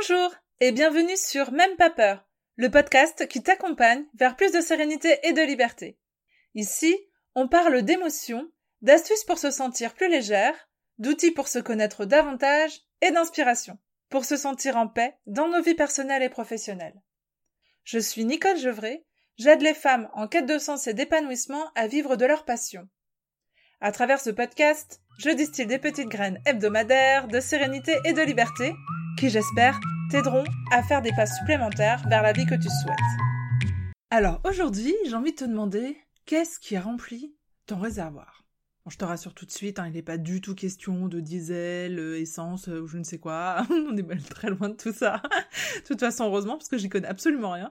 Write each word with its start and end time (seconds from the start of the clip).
Bonjour 0.00 0.34
et 0.60 0.72
bienvenue 0.72 1.16
sur 1.16 1.52
Même 1.52 1.76
pas 1.76 1.90
peur, 1.90 2.26
le 2.56 2.70
podcast 2.70 3.28
qui 3.28 3.42
t'accompagne 3.42 4.06
vers 4.14 4.34
plus 4.34 4.50
de 4.50 4.62
sérénité 4.62 5.18
et 5.24 5.34
de 5.34 5.42
liberté. 5.42 5.98
Ici, 6.54 6.96
on 7.34 7.48
parle 7.48 7.82
d'émotions, 7.82 8.50
d'astuces 8.80 9.24
pour 9.24 9.36
se 9.38 9.50
sentir 9.50 9.92
plus 9.92 10.08
légère, 10.08 10.54
d'outils 10.98 11.32
pour 11.32 11.48
se 11.48 11.58
connaître 11.58 12.06
davantage 12.06 12.80
et 13.02 13.10
d'inspiration 13.10 13.78
pour 14.08 14.24
se 14.24 14.38
sentir 14.38 14.78
en 14.78 14.88
paix 14.88 15.16
dans 15.26 15.48
nos 15.48 15.62
vies 15.62 15.74
personnelles 15.74 16.22
et 16.22 16.30
professionnelles. 16.30 16.98
Je 17.84 17.98
suis 17.98 18.24
Nicole 18.24 18.56
Gevray, 18.56 19.04
j'aide 19.36 19.60
les 19.60 19.74
femmes 19.74 20.08
en 20.14 20.28
quête 20.28 20.46
de 20.46 20.58
sens 20.58 20.86
et 20.86 20.94
d'épanouissement 20.94 21.70
à 21.74 21.88
vivre 21.88 22.16
de 22.16 22.24
leur 22.24 22.46
passion. 22.46 22.88
À 23.82 23.92
travers 23.92 24.20
ce 24.20 24.30
podcast, 24.30 25.02
je 25.18 25.30
distille 25.30 25.66
des 25.66 25.78
petites 25.78 26.08
graines 26.08 26.40
hebdomadaires 26.46 27.28
de 27.28 27.40
sérénité 27.40 27.98
et 28.06 28.14
de 28.14 28.22
liberté 28.22 28.72
qui, 29.20 29.28
j'espère, 29.28 29.78
t'aideront 30.10 30.44
à 30.72 30.82
faire 30.82 31.02
des 31.02 31.12
pas 31.12 31.26
supplémentaires 31.26 32.02
vers 32.08 32.22
la 32.22 32.32
vie 32.32 32.44
que 32.44 32.56
tu 32.56 32.68
souhaites. 32.82 32.96
Alors 34.10 34.40
aujourd'hui, 34.44 34.92
j'ai 35.06 35.14
envie 35.14 35.30
de 35.30 35.36
te 35.36 35.44
demander 35.44 35.96
qu'est-ce 36.26 36.58
qui 36.58 36.76
remplit 36.76 37.32
ton 37.66 37.78
réservoir? 37.78 38.44
Je 38.88 38.96
te 38.96 39.04
rassure 39.04 39.34
tout 39.34 39.46
de 39.46 39.52
suite, 39.52 39.78
hein, 39.78 39.86
il 39.86 39.92
n'est 39.92 40.02
pas 40.02 40.18
du 40.18 40.40
tout 40.40 40.56
question 40.56 41.06
de 41.06 41.20
diesel, 41.20 42.00
euh, 42.00 42.18
essence 42.18 42.68
euh, 42.68 42.80
ou 42.80 42.88
je 42.88 42.98
ne 42.98 43.04
sais 43.04 43.18
quoi. 43.18 43.64
On 43.70 43.96
est 43.96 44.28
très 44.28 44.50
loin 44.50 44.70
de 44.70 44.74
tout 44.74 44.92
ça. 44.92 45.22
de 45.76 45.86
toute 45.86 46.00
façon, 46.00 46.24
heureusement, 46.24 46.56
parce 46.56 46.68
que 46.68 46.76
j'y 46.78 46.88
connais 46.88 47.06
absolument 47.06 47.52
rien. 47.52 47.70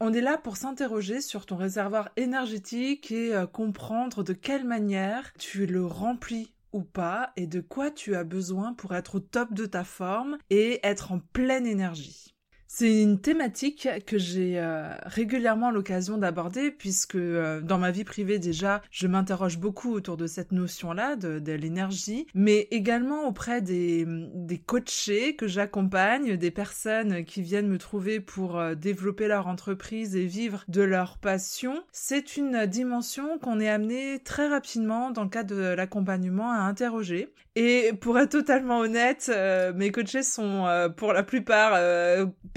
On 0.00 0.12
est 0.12 0.20
là 0.20 0.36
pour 0.36 0.58
s'interroger 0.58 1.22
sur 1.22 1.46
ton 1.46 1.56
réservoir 1.56 2.10
énergétique 2.16 3.10
et 3.10 3.34
euh, 3.34 3.46
comprendre 3.46 4.22
de 4.22 4.34
quelle 4.34 4.64
manière 4.64 5.32
tu 5.38 5.64
le 5.64 5.86
remplis 5.86 6.52
ou 6.72 6.82
pas 6.82 7.32
et 7.36 7.46
de 7.46 7.60
quoi 7.60 7.90
tu 7.90 8.14
as 8.14 8.24
besoin 8.24 8.74
pour 8.74 8.94
être 8.94 9.16
au 9.16 9.20
top 9.20 9.52
de 9.54 9.66
ta 9.66 9.84
forme 9.84 10.38
et 10.50 10.80
être 10.82 11.12
en 11.12 11.18
pleine 11.18 11.66
énergie. 11.66 12.34
C'est 12.72 13.02
une 13.02 13.20
thématique 13.20 13.88
que 14.06 14.16
j'ai 14.16 14.60
euh, 14.60 14.94
régulièrement 15.02 15.72
l'occasion 15.72 16.18
d'aborder 16.18 16.70
puisque 16.70 17.16
euh, 17.16 17.60
dans 17.60 17.78
ma 17.78 17.90
vie 17.90 18.04
privée 18.04 18.38
déjà, 18.38 18.80
je 18.92 19.08
m'interroge 19.08 19.58
beaucoup 19.58 19.92
autour 19.92 20.16
de 20.16 20.28
cette 20.28 20.52
notion-là 20.52 21.16
de, 21.16 21.52
l'énergie, 21.52 22.28
mais 22.32 22.68
également 22.70 23.26
auprès 23.26 23.60
des, 23.60 24.06
des 24.06 24.58
coachés 24.58 25.34
que 25.34 25.48
j'accompagne, 25.48 26.36
des 26.36 26.52
personnes 26.52 27.24
qui 27.24 27.42
viennent 27.42 27.66
me 27.66 27.76
trouver 27.76 28.20
pour 28.20 28.56
euh, 28.56 28.76
développer 28.76 29.26
leur 29.26 29.48
entreprise 29.48 30.14
et 30.14 30.24
vivre 30.24 30.62
de 30.68 30.82
leur 30.82 31.18
passion. 31.18 31.82
C'est 31.90 32.36
une 32.36 32.66
dimension 32.66 33.40
qu'on 33.40 33.58
est 33.58 33.68
amené 33.68 34.20
très 34.20 34.46
rapidement 34.46 35.10
dans 35.10 35.24
le 35.24 35.28
cadre 35.28 35.56
de 35.56 35.74
l'accompagnement 35.74 36.52
à 36.52 36.60
interroger. 36.60 37.34
Et 37.56 37.90
pour 38.00 38.16
être 38.16 38.30
totalement 38.30 38.78
honnête, 38.78 39.30
mes 39.74 39.90
coachés 39.90 40.22
sont 40.22 40.68
pour 40.96 41.12
la 41.12 41.24
plupart 41.24 41.74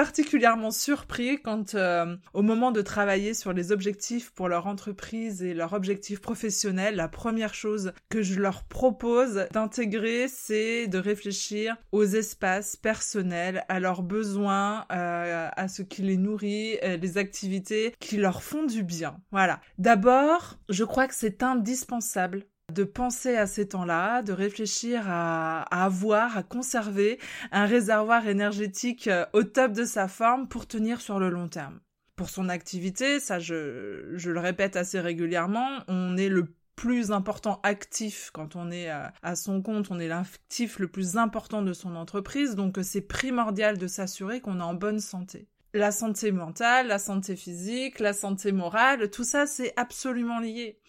particulièrement 0.04 0.72
surpris 0.72 1.42
quand, 1.42 1.76
euh, 1.76 2.18
au 2.34 2.42
moment 2.42 2.72
de 2.72 2.82
travailler 2.82 3.34
sur 3.34 3.54
les 3.54 3.72
objectifs 3.72 4.32
pour 4.32 4.50
leur 4.50 4.68
entreprise 4.68 5.42
et 5.42 5.54
leur 5.54 5.72
objectif 5.72 6.20
professionnel, 6.20 6.98
la 6.98 7.08
première 7.08 7.54
chose 7.54 7.94
que 8.10 8.22
je 8.22 8.38
leur 8.38 8.66
propose 8.66 9.48
d'intégrer, 9.54 10.28
c'est 10.28 10.88
de 10.88 10.98
réfléchir 10.98 11.78
aux 11.94 12.04
espaces 12.04 12.76
personnels, 12.76 13.64
à 13.70 13.80
leurs 13.80 14.04
besoins, 14.04 14.86
euh, 14.92 15.48
à 15.56 15.68
ce 15.70 15.84
qui 15.84 16.02
les 16.02 16.18
nourrit, 16.18 16.80
euh, 16.84 16.98
les 16.98 17.18
activités 17.18 17.96
qui 18.02 18.18
leur 18.18 18.44
font 18.44 18.66
du 18.66 18.84
bien. 18.84 19.16
Voilà. 19.32 19.62
D'abord, 19.78 20.58
je 20.68 20.84
crois 20.84 21.08
que 21.08 21.16
c'est 21.16 21.44
indispensable 21.44 22.44
de 22.72 22.84
penser 22.84 23.36
à 23.36 23.46
ces 23.46 23.68
temps-là, 23.68 24.22
de 24.22 24.34
réfléchir 24.34 25.04
à, 25.08 25.62
avoir, 25.84 26.38
à 26.38 26.44
conserver 26.44 27.20
un 27.52 27.66
réservoir 27.66 28.28
énergétique 28.28 29.08
euh, 29.08 29.26
au 29.34 29.44
top 29.44 29.74
de 29.74 29.84
sa 29.84 30.08
forme 30.08 30.48
pour 30.48 30.68
tenir 30.68 31.02
sur 31.02 31.20
le 31.20 31.30
long 31.30 31.48
terme. 31.48 31.80
Pour 32.16 32.30
son 32.30 32.48
activité, 32.48 33.20
ça 33.20 33.40
je, 33.40 34.14
je 34.16 34.32
le 34.32 34.40
répète 34.40 34.76
assez 34.76 35.00
régulièrement, 35.00 35.80
on 35.88 36.16
est 36.16 36.30
le 36.30 36.54
plus 36.76 37.12
important 37.12 37.60
actif 37.64 38.32
quand 38.34 38.56
on 38.56 38.72
est 38.72 38.90
à, 38.90 39.14
à 39.22 39.36
son 39.36 39.62
compte, 39.62 39.92
on 39.92 40.00
est 40.00 40.08
l'actif 40.08 40.80
le 40.80 40.88
plus 40.88 41.18
important 41.18 41.62
de 41.62 41.74
son 41.74 41.96
entreprise, 41.96 42.56
donc 42.56 42.80
c'est 42.82 43.02
primordial 43.02 43.78
de 43.78 43.88
s'assurer 43.88 44.42
qu'on 44.42 44.60
est 44.60 44.64
en 44.64 44.74
bonne 44.74 45.00
santé. 45.00 45.48
La 45.74 45.92
santé 45.92 46.32
mentale, 46.32 46.88
la 46.88 47.00
santé 47.00 47.36
physique, 47.36 48.00
la 48.00 48.14
santé 48.14 48.52
morale, 48.52 49.10
tout 49.10 49.24
ça 49.24 49.48
c'est 49.48 49.74
absolument 49.76 50.40
lié. 50.40 50.80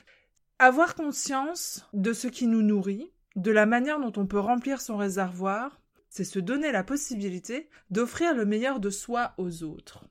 Avoir 0.60 0.94
conscience 0.94 1.88
de 1.92 2.12
ce 2.12 2.28
qui 2.28 2.46
nous 2.46 2.62
nourrit, 2.62 3.10
de 3.34 3.50
la 3.50 3.66
manière 3.66 3.98
dont 3.98 4.12
on 4.16 4.26
peut 4.26 4.38
remplir 4.38 4.80
son 4.80 4.96
réservoir, 4.96 5.80
c'est 6.08 6.22
se 6.22 6.38
donner 6.38 6.70
la 6.70 6.84
possibilité 6.84 7.68
d'offrir 7.90 8.34
le 8.34 8.44
meilleur 8.44 8.78
de 8.78 8.88
soi 8.88 9.34
aux 9.36 9.64
autres. 9.64 10.04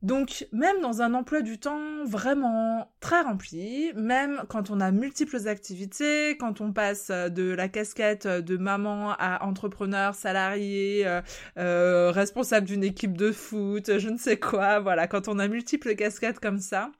Donc, 0.00 0.46
même 0.50 0.80
dans 0.80 1.02
un 1.02 1.12
emploi 1.12 1.42
du 1.42 1.58
temps 1.58 2.04
vraiment 2.04 2.90
très 3.00 3.20
rempli, 3.20 3.92
même 3.94 4.44
quand 4.48 4.70
on 4.70 4.80
a 4.80 4.90
multiples 4.92 5.46
activités, 5.46 6.38
quand 6.38 6.62
on 6.62 6.72
passe 6.72 7.10
de 7.10 7.50
la 7.50 7.68
casquette 7.68 8.26
de 8.26 8.56
maman 8.56 9.12
à 9.18 9.44
entrepreneur, 9.44 10.14
salarié, 10.14 11.06
euh, 11.06 11.20
euh, 11.58 12.10
responsable 12.12 12.66
d'une 12.66 12.84
équipe 12.84 13.16
de 13.16 13.30
foot, 13.30 13.98
je 13.98 14.08
ne 14.08 14.16
sais 14.16 14.38
quoi, 14.38 14.80
voilà, 14.80 15.06
quand 15.06 15.28
on 15.28 15.38
a 15.38 15.48
multiples 15.48 15.94
casquettes 15.96 16.40
comme 16.40 16.60
ça, 16.60 16.92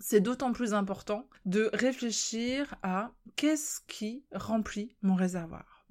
c'est 0.00 0.20
d'autant 0.20 0.52
plus 0.52 0.74
important 0.74 1.28
de 1.44 1.70
réfléchir 1.72 2.74
à 2.82 3.12
qu'est-ce 3.36 3.80
qui 3.86 4.24
remplit 4.32 4.96
mon 5.02 5.14
réservoir. 5.14 5.86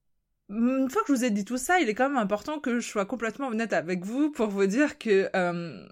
Une 0.50 0.90
fois 0.90 1.02
que 1.02 1.08
je 1.08 1.20
vous 1.20 1.26
ai 1.26 1.32
dit 1.32 1.46
tout 1.46 1.58
ça, 1.58 1.80
il 1.80 1.90
est 1.90 1.96
quand 1.96 2.10
même 2.10 2.18
important 2.18 2.60
que 2.60 2.80
je 2.80 2.88
sois 2.88 3.06
complètement 3.06 3.48
honnête 3.48 3.74
avec 3.74 4.06
vous 4.06 4.32
pour 4.32 4.48
vous 4.48 4.68
dire 4.68 5.00
que 5.00 5.30
euh, 5.36 5.88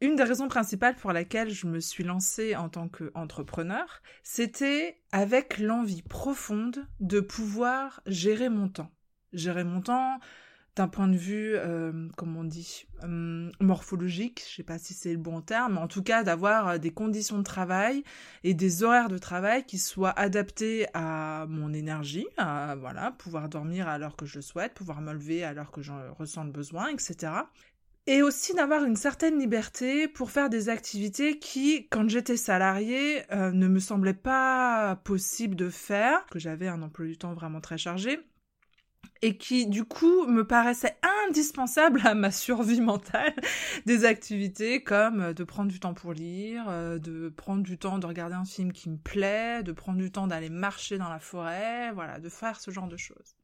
une 0.00 0.16
des 0.16 0.24
raisons 0.24 0.48
principales 0.48 0.96
pour 0.96 1.12
laquelle 1.12 1.50
je 1.50 1.66
me 1.66 1.80
suis 1.80 2.04
lancée 2.04 2.56
en 2.56 2.68
tant 2.68 2.88
qu'entrepreneur, 2.88 4.02
c'était 4.22 5.00
avec 5.12 5.58
l'envie 5.58 6.02
profonde 6.02 6.86
de 7.00 7.20
pouvoir 7.20 8.00
gérer 8.06 8.48
mon 8.48 8.68
temps. 8.68 8.90
Gérer 9.32 9.64
mon 9.64 9.80
temps, 9.80 10.18
d'un 10.76 10.88
point 10.88 11.08
de 11.08 11.16
vue, 11.16 11.54
euh, 11.54 12.08
comment 12.16 12.40
on 12.40 12.44
dit, 12.44 12.86
euh, 13.02 13.50
morphologique, 13.60 14.44
je 14.46 14.56
sais 14.56 14.62
pas 14.62 14.78
si 14.78 14.92
c'est 14.92 15.12
le 15.12 15.18
bon 15.18 15.40
terme, 15.40 15.74
mais 15.74 15.80
en 15.80 15.88
tout 15.88 16.02
cas 16.02 16.22
d'avoir 16.22 16.68
euh, 16.68 16.78
des 16.78 16.90
conditions 16.90 17.38
de 17.38 17.42
travail 17.42 18.04
et 18.44 18.52
des 18.52 18.82
horaires 18.82 19.08
de 19.08 19.16
travail 19.16 19.64
qui 19.64 19.78
soient 19.78 20.10
adaptés 20.10 20.86
à 20.92 21.46
mon 21.48 21.72
énergie, 21.72 22.26
à 22.36 22.76
voilà, 22.78 23.12
pouvoir 23.12 23.48
dormir 23.48 23.88
à 23.88 23.96
l'heure 23.96 24.16
que 24.16 24.26
je 24.26 24.40
souhaite, 24.40 24.74
pouvoir 24.74 25.00
me 25.00 25.14
lever 25.14 25.44
à 25.44 25.54
l'heure 25.54 25.70
que 25.70 25.80
j'en 25.80 26.12
ressens 26.12 26.44
le 26.44 26.52
besoin, 26.52 26.88
etc. 26.88 27.32
Et 28.06 28.22
aussi 28.22 28.54
d'avoir 28.54 28.84
une 28.84 28.96
certaine 28.96 29.38
liberté 29.38 30.08
pour 30.08 30.30
faire 30.30 30.50
des 30.50 30.68
activités 30.68 31.38
qui, 31.38 31.88
quand 31.88 32.08
j'étais 32.08 32.36
salariée, 32.36 33.24
ne 33.32 33.66
me 33.66 33.80
semblaient 33.80 34.14
pas 34.14 34.94
possible 35.02 35.56
de 35.56 35.70
faire, 35.70 36.24
que 36.26 36.38
j'avais 36.38 36.68
un 36.68 36.82
emploi 36.82 37.06
du 37.06 37.18
temps 37.18 37.34
vraiment 37.34 37.60
très 37.60 37.78
chargé 37.78 38.20
et 39.22 39.36
qui 39.36 39.66
du 39.66 39.84
coup 39.84 40.26
me 40.26 40.46
paraissait 40.46 40.96
indispensable 41.26 42.00
à 42.04 42.14
ma 42.14 42.30
survie 42.30 42.80
mentale 42.80 43.34
des 43.86 44.04
activités 44.04 44.82
comme 44.82 45.20
euh, 45.20 45.32
de 45.32 45.44
prendre 45.44 45.70
du 45.70 45.80
temps 45.80 45.94
pour 45.94 46.12
lire, 46.12 46.64
euh, 46.68 46.98
de 46.98 47.28
prendre 47.28 47.62
du 47.62 47.78
temps 47.78 47.98
de 47.98 48.06
regarder 48.06 48.34
un 48.34 48.44
film 48.44 48.72
qui 48.72 48.90
me 48.90 48.98
plaît, 48.98 49.62
de 49.62 49.72
prendre 49.72 49.98
du 49.98 50.10
temps 50.10 50.26
d'aller 50.26 50.50
marcher 50.50 50.98
dans 50.98 51.08
la 51.08 51.18
forêt, 51.18 51.92
voilà, 51.92 52.18
de 52.18 52.28
faire 52.28 52.60
ce 52.60 52.70
genre 52.70 52.88
de 52.88 52.96
choses. 52.96 53.36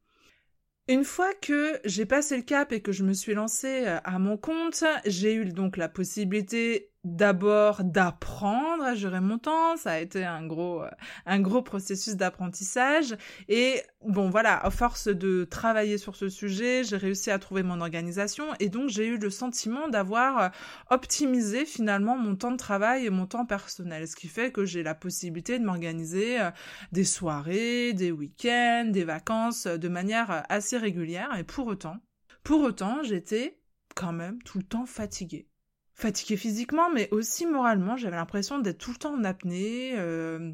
Une 0.89 1.05
fois 1.05 1.33
que 1.33 1.79
j'ai 1.85 2.05
passé 2.05 2.35
le 2.35 2.43
cap 2.43 2.73
et 2.73 2.81
que 2.81 2.91
je 2.91 3.05
me 3.05 3.13
suis 3.13 3.33
lancée 3.33 3.85
euh, 3.87 3.99
à 4.03 4.19
mon 4.19 4.37
compte, 4.37 4.83
j'ai 5.05 5.33
eu 5.33 5.45
donc 5.45 5.77
la 5.77 5.87
possibilité 5.87 6.92
d'abord 7.03 7.83
d'apprendre 7.83 8.83
à 8.83 8.95
gérer 8.95 9.19
mon 9.19 9.37
temps, 9.37 9.75
ça 9.75 9.91
a 9.91 9.99
été 9.99 10.23
un 10.23 10.45
gros 10.45 10.83
euh, 10.83 10.89
un 11.25 11.39
gros 11.41 11.61
processus 11.61 12.15
d'apprentissage. 12.15 13.15
Et 13.49 13.81
bon 14.05 14.29
voilà, 14.29 14.57
à 14.63 14.69
force 14.69 15.07
de 15.07 15.43
travailler 15.43 15.97
sur 15.97 16.15
ce 16.15 16.29
sujet, 16.29 16.83
j'ai 16.83 16.97
réussi 16.97 17.29
à 17.31 17.39
trouver 17.39 17.63
mon 17.63 17.81
organisation. 17.81 18.45
Et 18.59 18.69
donc 18.69 18.89
j'ai 18.89 19.07
eu 19.07 19.17
le 19.17 19.29
sentiment 19.29 19.89
d'avoir 19.89 20.39
euh, 20.39 20.49
optimisé 20.89 21.65
finalement 21.65 22.17
mon 22.17 22.35
temps 22.35 22.51
de 22.51 22.57
travail 22.57 23.05
et 23.05 23.09
mon 23.09 23.25
temps 23.25 23.45
personnel, 23.45 24.07
ce 24.07 24.15
qui 24.15 24.27
fait 24.27 24.51
que 24.51 24.63
j'ai 24.65 24.83
la 24.83 24.95
possibilité 24.95 25.59
de 25.59 25.65
m'organiser 25.65 26.39
euh, 26.39 26.51
des 26.93 27.05
soirées, 27.05 27.93
des 27.93 28.11
week-ends, 28.11 28.85
des 28.89 29.03
vacances 29.03 29.67
de 29.67 29.87
manière 29.89 30.45
assez 30.49 30.77
régulière. 30.77 31.35
Et 31.37 31.43
pour 31.43 31.67
autant, 31.67 31.97
pour 32.43 32.61
autant, 32.61 33.03
j'étais 33.03 33.59
quand 33.95 34.13
même 34.13 34.41
tout 34.43 34.57
le 34.57 34.63
temps 34.63 34.85
fatiguée 34.85 35.47
fatiguée 35.93 36.37
physiquement, 36.37 36.89
mais 36.91 37.07
aussi 37.11 37.45
moralement. 37.45 37.97
J'avais 37.97 38.15
l'impression 38.15 38.59
d'être 38.59 38.77
tout 38.77 38.91
le 38.91 38.97
temps 38.97 39.13
en 39.13 39.23
apnée. 39.23 39.93
Euh, 39.97 40.51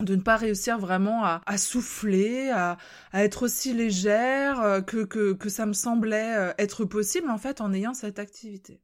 de 0.00 0.16
ne 0.16 0.20
pas 0.20 0.36
réussir 0.36 0.76
vraiment 0.78 1.24
à, 1.24 1.56
souffler, 1.56 2.50
à, 2.50 2.76
être 3.14 3.44
aussi 3.44 3.72
légère 3.72 4.60
euh, 4.60 4.80
que, 4.80 5.04
que, 5.04 5.48
ça 5.48 5.66
me 5.66 5.72
semblait 5.72 6.36
euh, 6.36 6.52
être 6.58 6.84
possible 6.84 7.30
en 7.30 7.38
fait 7.38 7.60
en 7.60 7.72
ayant 7.72 7.94
cette 7.94 8.18
activité. 8.18 8.80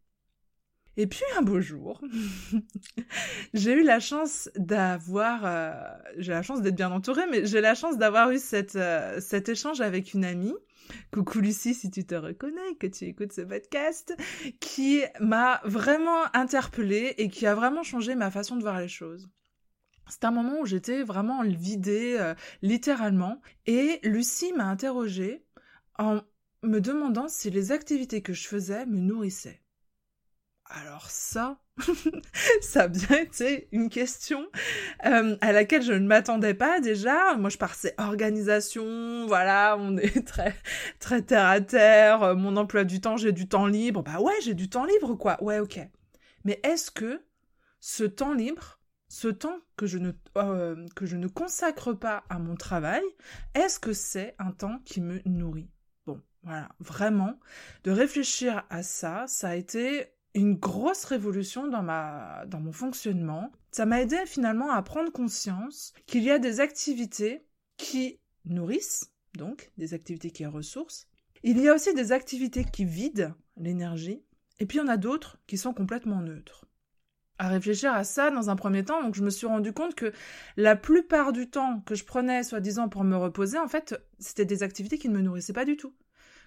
Et 0.96 1.08
puis 1.08 1.24
un 1.36 1.42
beau 1.42 1.60
jour, 1.60 2.00
j'ai 3.54 3.72
eu 3.72 3.82
la 3.82 3.98
chance 3.98 4.48
d'avoir, 4.54 5.42
j'ai 6.16 6.32
la 6.32 6.42
chance 6.42 6.62
d'être 6.62 6.76
bien 6.76 6.92
entourée, 6.92 7.26
mais 7.30 7.44
j'ai 7.44 7.60
la 7.60 7.74
chance 7.74 7.98
d'avoir 7.98 8.30
eu 8.30 8.38
cette, 8.38 8.78
cet 9.18 9.48
échange 9.48 9.80
avec 9.80 10.14
une 10.14 10.24
amie 10.24 10.54
coucou 11.12 11.40
Lucie 11.40 11.74
si 11.74 11.90
tu 11.90 12.04
te 12.04 12.14
reconnais, 12.14 12.74
que 12.78 12.86
tu 12.86 13.04
écoutes 13.04 13.32
ce 13.32 13.42
podcast, 13.42 14.16
qui 14.60 15.02
m'a 15.20 15.60
vraiment 15.64 16.24
interpellée 16.34 17.14
et 17.18 17.28
qui 17.28 17.46
a 17.46 17.54
vraiment 17.54 17.82
changé 17.82 18.14
ma 18.14 18.30
façon 18.30 18.56
de 18.56 18.62
voir 18.62 18.80
les 18.80 18.88
choses. 18.88 19.28
C'est 20.08 20.24
un 20.24 20.30
moment 20.32 20.60
où 20.60 20.66
j'étais 20.66 21.02
vraiment 21.02 21.42
vidée, 21.44 22.16
euh, 22.18 22.34
littéralement, 22.62 23.40
et 23.66 24.00
Lucie 24.02 24.52
m'a 24.52 24.64
interrogée 24.64 25.44
en 25.98 26.20
me 26.62 26.80
demandant 26.80 27.28
si 27.28 27.50
les 27.50 27.72
activités 27.72 28.22
que 28.22 28.32
je 28.32 28.48
faisais 28.48 28.86
me 28.86 28.98
nourrissaient. 28.98 29.62
Alors 30.64 31.10
ça, 31.10 31.60
ça 32.60 32.82
a 32.82 32.88
bien 32.88 33.16
été 33.18 33.68
une 33.72 33.88
question 33.88 34.46
euh, 35.06 35.36
à 35.40 35.52
laquelle 35.52 35.82
je 35.82 35.92
ne 35.92 36.06
m'attendais 36.06 36.54
pas 36.54 36.80
déjà. 36.80 37.36
Moi, 37.36 37.50
je 37.50 37.56
pensais 37.56 37.94
organisation, 37.98 39.26
voilà, 39.26 39.76
on 39.78 39.96
est 39.96 40.24
très 40.26 40.54
très 40.98 41.22
terre 41.22 41.46
à 41.46 41.60
terre. 41.60 42.22
Euh, 42.22 42.34
mon 42.34 42.56
emploi 42.56 42.84
du 42.84 43.00
temps, 43.00 43.16
j'ai 43.16 43.32
du 43.32 43.48
temps 43.48 43.66
libre. 43.66 44.02
Bah 44.02 44.20
ouais, 44.20 44.34
j'ai 44.42 44.54
du 44.54 44.68
temps 44.68 44.84
libre, 44.84 45.14
quoi. 45.14 45.42
Ouais, 45.42 45.58
ok. 45.58 45.80
Mais 46.44 46.60
est-ce 46.62 46.90
que 46.90 47.22
ce 47.80 48.04
temps 48.04 48.34
libre, 48.34 48.80
ce 49.08 49.28
temps 49.28 49.58
que 49.76 49.86
je 49.86 49.98
ne 49.98 50.12
euh, 50.36 50.86
que 50.94 51.06
je 51.06 51.16
ne 51.16 51.26
consacre 51.26 51.92
pas 51.92 52.24
à 52.28 52.38
mon 52.38 52.56
travail, 52.56 53.02
est-ce 53.54 53.78
que 53.78 53.92
c'est 53.92 54.34
un 54.38 54.52
temps 54.52 54.78
qui 54.84 55.00
me 55.00 55.20
nourrit? 55.24 55.70
Bon, 56.06 56.20
voilà, 56.42 56.68
vraiment, 56.78 57.38
de 57.84 57.90
réfléchir 57.90 58.64
à 58.70 58.82
ça, 58.82 59.24
ça 59.26 59.50
a 59.50 59.54
été 59.56 60.12
une 60.34 60.54
grosse 60.54 61.04
révolution 61.04 61.66
dans 61.68 61.82
ma 61.82 62.44
dans 62.46 62.60
mon 62.60 62.72
fonctionnement. 62.72 63.52
Ça 63.72 63.86
m'a 63.86 64.00
aidé 64.00 64.18
finalement 64.26 64.70
à 64.70 64.82
prendre 64.82 65.12
conscience 65.12 65.92
qu'il 66.06 66.22
y 66.22 66.30
a 66.30 66.38
des 66.38 66.60
activités 66.60 67.44
qui 67.76 68.20
nourrissent, 68.44 69.12
donc 69.36 69.72
des 69.78 69.94
activités 69.94 70.30
qui 70.30 70.46
ressourcent. 70.46 71.06
Il 71.42 71.58
y 71.58 71.68
a 71.68 71.74
aussi 71.74 71.94
des 71.94 72.12
activités 72.12 72.64
qui 72.64 72.84
vident 72.84 73.34
l'énergie, 73.56 74.22
et 74.58 74.66
puis 74.66 74.78
il 74.78 74.80
y 74.82 74.84
en 74.84 74.88
a 74.88 74.96
d'autres 74.96 75.38
qui 75.46 75.56
sont 75.56 75.72
complètement 75.72 76.20
neutres. 76.20 76.66
À 77.38 77.48
réfléchir 77.48 77.94
à 77.94 78.04
ça 78.04 78.30
dans 78.30 78.50
un 78.50 78.56
premier 78.56 78.84
temps, 78.84 79.02
donc 79.02 79.14
je 79.14 79.22
me 79.22 79.30
suis 79.30 79.46
rendu 79.46 79.72
compte 79.72 79.94
que 79.94 80.12
la 80.58 80.76
plupart 80.76 81.32
du 81.32 81.48
temps 81.48 81.80
que 81.80 81.94
je 81.94 82.04
prenais 82.04 82.42
soi-disant 82.42 82.90
pour 82.90 83.02
me 83.02 83.16
reposer, 83.16 83.58
en 83.58 83.68
fait, 83.68 83.94
c'était 84.18 84.44
des 84.44 84.62
activités 84.62 84.98
qui 84.98 85.08
ne 85.08 85.16
me 85.16 85.22
nourrissaient 85.22 85.54
pas 85.54 85.64
du 85.64 85.78
tout 85.78 85.94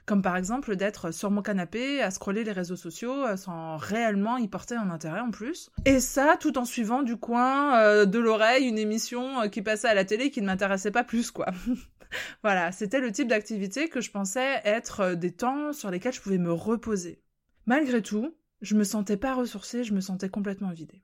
comme 0.05 0.21
par 0.21 0.35
exemple 0.35 0.75
d'être 0.75 1.11
sur 1.11 1.31
mon 1.31 1.41
canapé 1.41 2.01
à 2.01 2.11
scroller 2.11 2.43
les 2.43 2.51
réseaux 2.51 2.75
sociaux 2.75 3.25
euh, 3.25 3.37
sans 3.37 3.77
réellement 3.77 4.37
y 4.37 4.47
porter 4.47 4.75
un 4.75 4.89
intérêt 4.89 5.21
en 5.21 5.31
plus. 5.31 5.69
Et 5.85 5.99
ça 5.99 6.37
tout 6.39 6.57
en 6.57 6.65
suivant 6.65 7.03
du 7.03 7.17
coin 7.17 7.77
euh, 7.77 8.05
de 8.05 8.19
l'oreille 8.19 8.65
une 8.65 8.77
émission 8.77 9.41
euh, 9.41 9.47
qui 9.47 9.61
passait 9.61 9.87
à 9.87 9.93
la 9.93 10.05
télé 10.05 10.29
qui 10.29 10.41
ne 10.41 10.47
m'intéressait 10.47 10.91
pas 10.91 11.03
plus 11.03 11.31
quoi. 11.31 11.47
voilà, 12.43 12.71
c'était 12.71 12.99
le 12.99 13.11
type 13.11 13.29
d'activité 13.29 13.87
que 13.87 14.01
je 14.01 14.11
pensais 14.11 14.61
être 14.65 15.13
des 15.15 15.31
temps 15.31 15.71
sur 15.73 15.89
lesquels 15.89 16.13
je 16.13 16.21
pouvais 16.21 16.37
me 16.37 16.51
reposer. 16.51 17.21
Malgré 17.65 18.01
tout, 18.01 18.35
je 18.61 18.75
me 18.75 18.83
sentais 18.83 19.17
pas 19.17 19.33
ressourcée, 19.33 19.83
je 19.83 19.93
me 19.93 20.01
sentais 20.01 20.29
complètement 20.29 20.71
vidée. 20.71 21.01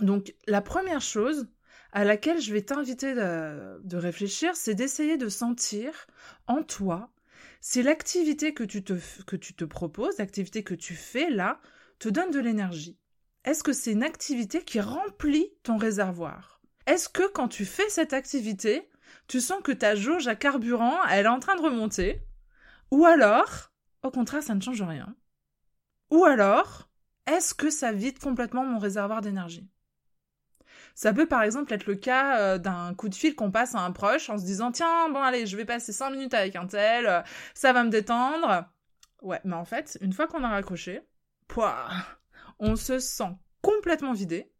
Donc 0.00 0.34
la 0.46 0.62
première 0.62 1.02
chose 1.02 1.48
à 1.92 2.04
laquelle 2.04 2.40
je 2.40 2.52
vais 2.52 2.62
t'inviter 2.62 3.14
de, 3.14 3.78
de 3.84 3.96
réfléchir, 3.98 4.56
c'est 4.56 4.74
d'essayer 4.74 5.18
de 5.18 5.28
sentir 5.28 6.06
en 6.46 6.62
toi 6.62 7.11
si 7.62 7.80
l'activité 7.82 8.54
que 8.54 8.64
tu 8.64 8.82
te, 8.82 8.94
que 9.24 9.36
tu 9.36 9.54
te 9.54 9.64
proposes, 9.64 10.18
l'activité 10.18 10.64
que 10.64 10.74
tu 10.74 10.94
fais 10.94 11.30
là, 11.30 11.60
te 12.00 12.08
donne 12.08 12.32
de 12.32 12.40
l'énergie. 12.40 12.98
Est-ce 13.44 13.62
que 13.62 13.72
c'est 13.72 13.92
une 13.92 14.02
activité 14.02 14.64
qui 14.64 14.80
remplit 14.80 15.54
ton 15.62 15.76
réservoir? 15.76 16.60
Est-ce 16.86 17.08
que 17.08 17.26
quand 17.28 17.46
tu 17.46 17.64
fais 17.64 17.88
cette 17.88 18.12
activité, 18.14 18.90
tu 19.28 19.40
sens 19.40 19.62
que 19.62 19.70
ta 19.70 19.94
jauge 19.94 20.26
à 20.26 20.34
carburant, 20.34 20.98
elle 21.08 21.26
est 21.26 21.28
en 21.28 21.38
train 21.38 21.54
de 21.54 21.62
remonter? 21.62 22.20
Ou 22.90 23.06
alors, 23.06 23.70
au 24.02 24.10
contraire, 24.10 24.42
ça 24.42 24.56
ne 24.56 24.60
change 24.60 24.82
rien. 24.82 25.14
Ou 26.10 26.24
alors, 26.24 26.90
est-ce 27.26 27.54
que 27.54 27.70
ça 27.70 27.92
vide 27.92 28.18
complètement 28.18 28.64
mon 28.64 28.80
réservoir 28.80 29.20
d'énergie? 29.20 29.70
Ça 30.94 31.12
peut 31.12 31.26
par 31.26 31.42
exemple 31.42 31.72
être 31.72 31.86
le 31.86 31.94
cas 31.94 32.38
euh, 32.38 32.58
d'un 32.58 32.94
coup 32.94 33.08
de 33.08 33.14
fil 33.14 33.34
qu'on 33.34 33.50
passe 33.50 33.74
à 33.74 33.80
un 33.80 33.92
proche 33.92 34.30
en 34.30 34.38
se 34.38 34.44
disant 34.44 34.72
tiens 34.72 35.08
bon 35.10 35.22
allez 35.22 35.46
je 35.46 35.56
vais 35.56 35.64
passer 35.64 35.92
5 35.92 36.10
minutes 36.10 36.34
avec 36.34 36.56
un 36.56 36.66
tel, 36.66 37.06
euh, 37.06 37.22
ça 37.54 37.72
va 37.72 37.84
me 37.84 37.90
détendre. 37.90 38.66
Ouais, 39.22 39.40
mais 39.44 39.54
en 39.54 39.64
fait, 39.64 39.98
une 40.00 40.12
fois 40.12 40.26
qu'on 40.26 40.42
a 40.42 40.48
raccroché, 40.48 41.00
pouah, 41.46 41.88
on 42.58 42.74
se 42.76 42.98
sent 42.98 43.30
complètement 43.62 44.12
vidé. 44.12 44.52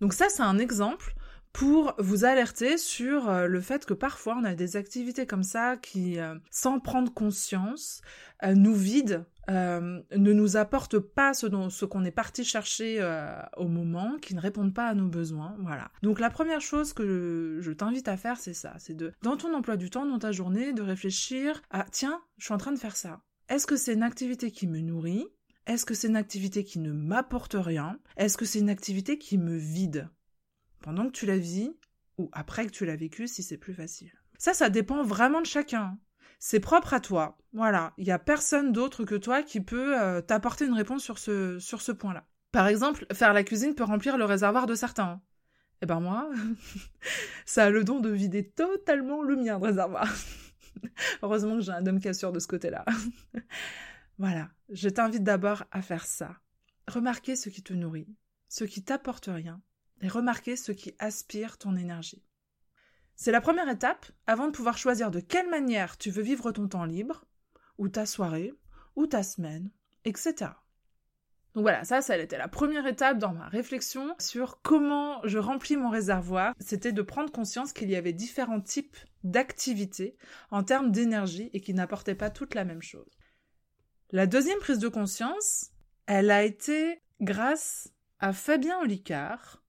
Donc 0.00 0.12
ça 0.12 0.28
c'est 0.28 0.42
un 0.42 0.58
exemple 0.58 1.14
pour 1.56 1.94
vous 1.98 2.26
alerter 2.26 2.76
sur 2.76 3.30
euh, 3.30 3.46
le 3.46 3.62
fait 3.62 3.86
que 3.86 3.94
parfois 3.94 4.36
on 4.38 4.44
a 4.44 4.54
des 4.54 4.76
activités 4.76 5.26
comme 5.26 5.42
ça 5.42 5.78
qui, 5.78 6.18
sans 6.50 6.80
prendre 6.80 7.12
conscience, 7.14 8.02
nous 8.42 8.74
vident 8.74 9.24
euh, 9.48 10.02
ne 10.14 10.32
nous 10.32 10.56
apportent 10.56 10.98
pas 10.98 11.32
ce, 11.32 11.84
qu'on 11.84 12.04
est 12.04 12.10
parti 12.10 12.44
chercher 12.44 12.96
euh, 13.00 13.40
au 13.56 13.68
moment, 13.68 14.16
qui 14.20 14.34
ne 14.34 14.40
répondent 14.40 14.74
pas 14.74 14.88
à 14.88 14.94
nos 14.94 15.08
besoins. 15.08 15.56
Voilà. 15.60 15.90
Donc 16.02 16.20
la 16.20 16.30
première 16.30 16.60
chose 16.60 16.92
que 16.92 17.58
je, 17.60 17.72
t'invite 17.72 18.08
à 18.08 18.16
faire, 18.16 18.38
c'est 18.38 18.54
ça, 18.54 18.74
c'est 18.78 18.94
de, 18.94 19.12
dans 19.22 19.36
ton 19.36 19.54
emploi 19.54 19.76
du 19.76 19.88
temps, 19.88 20.04
dans 20.04 20.18
ta 20.18 20.32
journée, 20.32 20.72
de 20.72 20.82
réfléchir 20.82 21.62
à, 21.70 21.86
tiens, 21.90 22.20
je 22.38 22.44
suis 22.44 22.54
en 22.54 22.58
train 22.58 22.72
de 22.72 22.78
faire 22.78 22.96
ça. 22.96 23.20
Est-ce 23.48 23.66
que 23.66 23.76
c'est 23.76 23.94
une 23.94 24.02
activité 24.02 24.50
qui 24.50 24.66
me 24.66 24.80
nourrit? 24.80 25.26
Est-ce 25.66 25.86
que 25.86 25.94
c'est 25.94 26.08
une 26.08 26.16
activité 26.16 26.64
qui 26.64 26.80
ne 26.80 26.92
m'apporte 26.92 27.56
rien? 27.58 27.98
Est-ce 28.16 28.36
que 28.36 28.44
c'est 28.44 28.58
une 28.58 28.70
activité 28.70 29.18
qui 29.18 29.38
me 29.38 29.56
vide? 29.56 30.08
Pendant 30.80 31.06
que 31.06 31.12
tu 31.12 31.26
la 31.26 31.38
vis, 31.38 31.76
ou 32.18 32.30
après 32.32 32.66
que 32.66 32.70
tu 32.70 32.86
l'as 32.86 32.96
vécu, 32.96 33.28
si 33.28 33.42
c'est 33.42 33.58
plus 33.58 33.74
facile. 33.74 34.12
Ça, 34.38 34.54
ça 34.54 34.70
dépend 34.70 35.02
vraiment 35.02 35.40
de 35.40 35.46
chacun 35.46 35.98
c'est 36.38 36.60
propre 36.60 36.94
à 36.94 37.00
toi. 37.00 37.38
Voilà, 37.52 37.92
il 37.96 38.06
y 38.06 38.10
a 38.10 38.18
personne 38.18 38.72
d'autre 38.72 39.04
que 39.04 39.14
toi 39.14 39.42
qui 39.42 39.60
peut 39.60 39.98
euh, 39.98 40.20
t'apporter 40.20 40.66
une 40.66 40.74
réponse 40.74 41.02
sur 41.02 41.18
ce, 41.18 41.58
sur 41.58 41.80
ce 41.80 41.92
point-là. 41.92 42.26
Par 42.52 42.68
exemple, 42.68 43.06
faire 43.12 43.32
la 43.32 43.44
cuisine 43.44 43.74
peut 43.74 43.84
remplir 43.84 44.18
le 44.18 44.24
réservoir 44.24 44.66
de 44.66 44.74
certains. 44.74 45.20
Eh 45.82 45.86
ben 45.86 46.00
moi, 46.00 46.30
ça 47.46 47.64
a 47.64 47.70
le 47.70 47.84
don 47.84 48.00
de 48.00 48.10
vider 48.10 48.48
totalement 48.48 49.22
le 49.22 49.36
mien 49.36 49.58
de 49.58 49.64
réservoir. 49.64 50.08
Heureusement 51.22 51.56
que 51.56 51.62
j'ai 51.62 51.72
un 51.72 51.86
homme 51.86 52.00
cassure 52.00 52.32
de 52.32 52.38
ce 52.38 52.46
côté-là. 52.46 52.84
voilà, 54.18 54.48
je 54.70 54.88
t'invite 54.88 55.24
d'abord 55.24 55.64
à 55.70 55.82
faire 55.82 56.06
ça. 56.06 56.36
Remarquer 56.88 57.36
ce 57.36 57.48
qui 57.48 57.62
te 57.62 57.72
nourrit, 57.72 58.08
ce 58.48 58.64
qui 58.64 58.84
t'apporte 58.84 59.26
rien, 59.26 59.60
et 60.02 60.08
remarquer 60.08 60.56
ce 60.56 60.72
qui 60.72 60.94
aspire 60.98 61.58
ton 61.58 61.76
énergie. 61.76 62.24
C'est 63.14 63.32
la 63.32 63.40
première 63.40 63.68
étape 63.68 64.06
avant 64.26 64.46
de 64.46 64.52
pouvoir 64.52 64.76
choisir 64.76 65.10
de 65.10 65.20
quelle 65.20 65.48
manière 65.48 65.96
tu 65.96 66.10
veux 66.10 66.22
vivre 66.22 66.52
ton 66.52 66.68
temps 66.68 66.84
libre, 66.84 67.24
ou 67.78 67.88
ta 67.88 68.06
soirée, 68.06 68.52
ou 68.94 69.06
ta 69.06 69.22
semaine, 69.22 69.70
etc. 70.04 70.50
Donc 71.54 71.62
voilà, 71.62 71.84
ça, 71.84 72.02
ça 72.02 72.18
été 72.18 72.36
la 72.36 72.48
première 72.48 72.86
étape 72.86 73.16
dans 73.16 73.32
ma 73.32 73.48
réflexion 73.48 74.14
sur 74.18 74.60
comment 74.60 75.22
je 75.24 75.38
remplis 75.38 75.78
mon 75.78 75.88
réservoir. 75.88 76.54
C'était 76.60 76.92
de 76.92 77.00
prendre 77.00 77.32
conscience 77.32 77.72
qu'il 77.72 77.90
y 77.90 77.96
avait 77.96 78.12
différents 78.12 78.60
types 78.60 78.98
d'activités 79.24 80.18
en 80.50 80.62
termes 80.62 80.90
d'énergie 80.90 81.48
et 81.54 81.62
qui 81.62 81.72
n'apportaient 81.72 82.14
pas 82.14 82.28
toutes 82.28 82.54
la 82.54 82.66
même 82.66 82.82
chose. 82.82 83.10
La 84.10 84.26
deuxième 84.26 84.58
prise 84.58 84.78
de 84.78 84.88
conscience, 84.88 85.70
elle 86.04 86.30
a 86.30 86.44
été 86.44 87.00
grâce 87.22 87.90
à 88.18 88.34
Fabien 88.34 88.78
Olicard, 88.80 89.62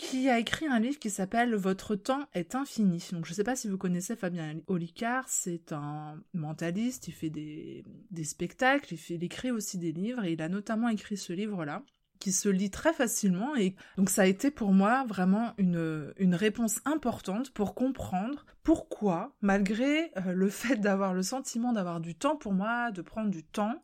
qui 0.00 0.30
a 0.30 0.38
écrit 0.38 0.66
un 0.66 0.80
livre 0.80 0.98
qui 0.98 1.10
s'appelle 1.10 1.54
Votre 1.54 1.94
temps 1.94 2.26
est 2.32 2.54
infini. 2.54 3.06
Donc 3.12 3.26
je 3.26 3.32
ne 3.32 3.34
sais 3.34 3.44
pas 3.44 3.54
si 3.54 3.68
vous 3.68 3.76
connaissez 3.76 4.16
Fabien 4.16 4.54
Olicard, 4.66 5.28
c'est 5.28 5.72
un 5.72 6.18
mentaliste, 6.32 7.06
il 7.08 7.12
fait 7.12 7.28
des, 7.28 7.84
spectacles, 8.24 8.94
il, 9.10 9.22
écrit 9.22 9.50
aussi 9.50 9.76
des 9.76 9.92
livres 9.92 10.24
et 10.24 10.32
il 10.32 10.40
a 10.42 10.48
notamment 10.48 10.88
écrit 10.88 11.18
ce 11.18 11.34
livre-là 11.34 11.82
qui 12.18 12.32
se 12.32 12.48
lit 12.48 12.70
très 12.70 12.94
facilement 12.94 13.54
et 13.56 13.76
donc 13.96 14.10
ça 14.10 14.22
a 14.22 14.26
été 14.26 14.50
pour 14.50 14.72
moi 14.72 15.04
vraiment 15.06 15.52
une, 15.58 16.12
une 16.16 16.34
réponse 16.34 16.80
importante 16.86 17.50
pour 17.50 17.74
comprendre 17.74 18.46
pourquoi, 18.62 19.34
malgré 19.42 20.12
euh, 20.16 20.32
le 20.32 20.48
fait 20.48 20.76
d'avoir 20.76 21.12
le 21.12 21.22
sentiment 21.22 21.74
d'avoir 21.74 22.00
du 22.00 22.14
temps 22.14 22.36
pour 22.36 22.54
moi, 22.54 22.90
de 22.90 23.02
prendre 23.02 23.30
du 23.30 23.44
temps, 23.44 23.82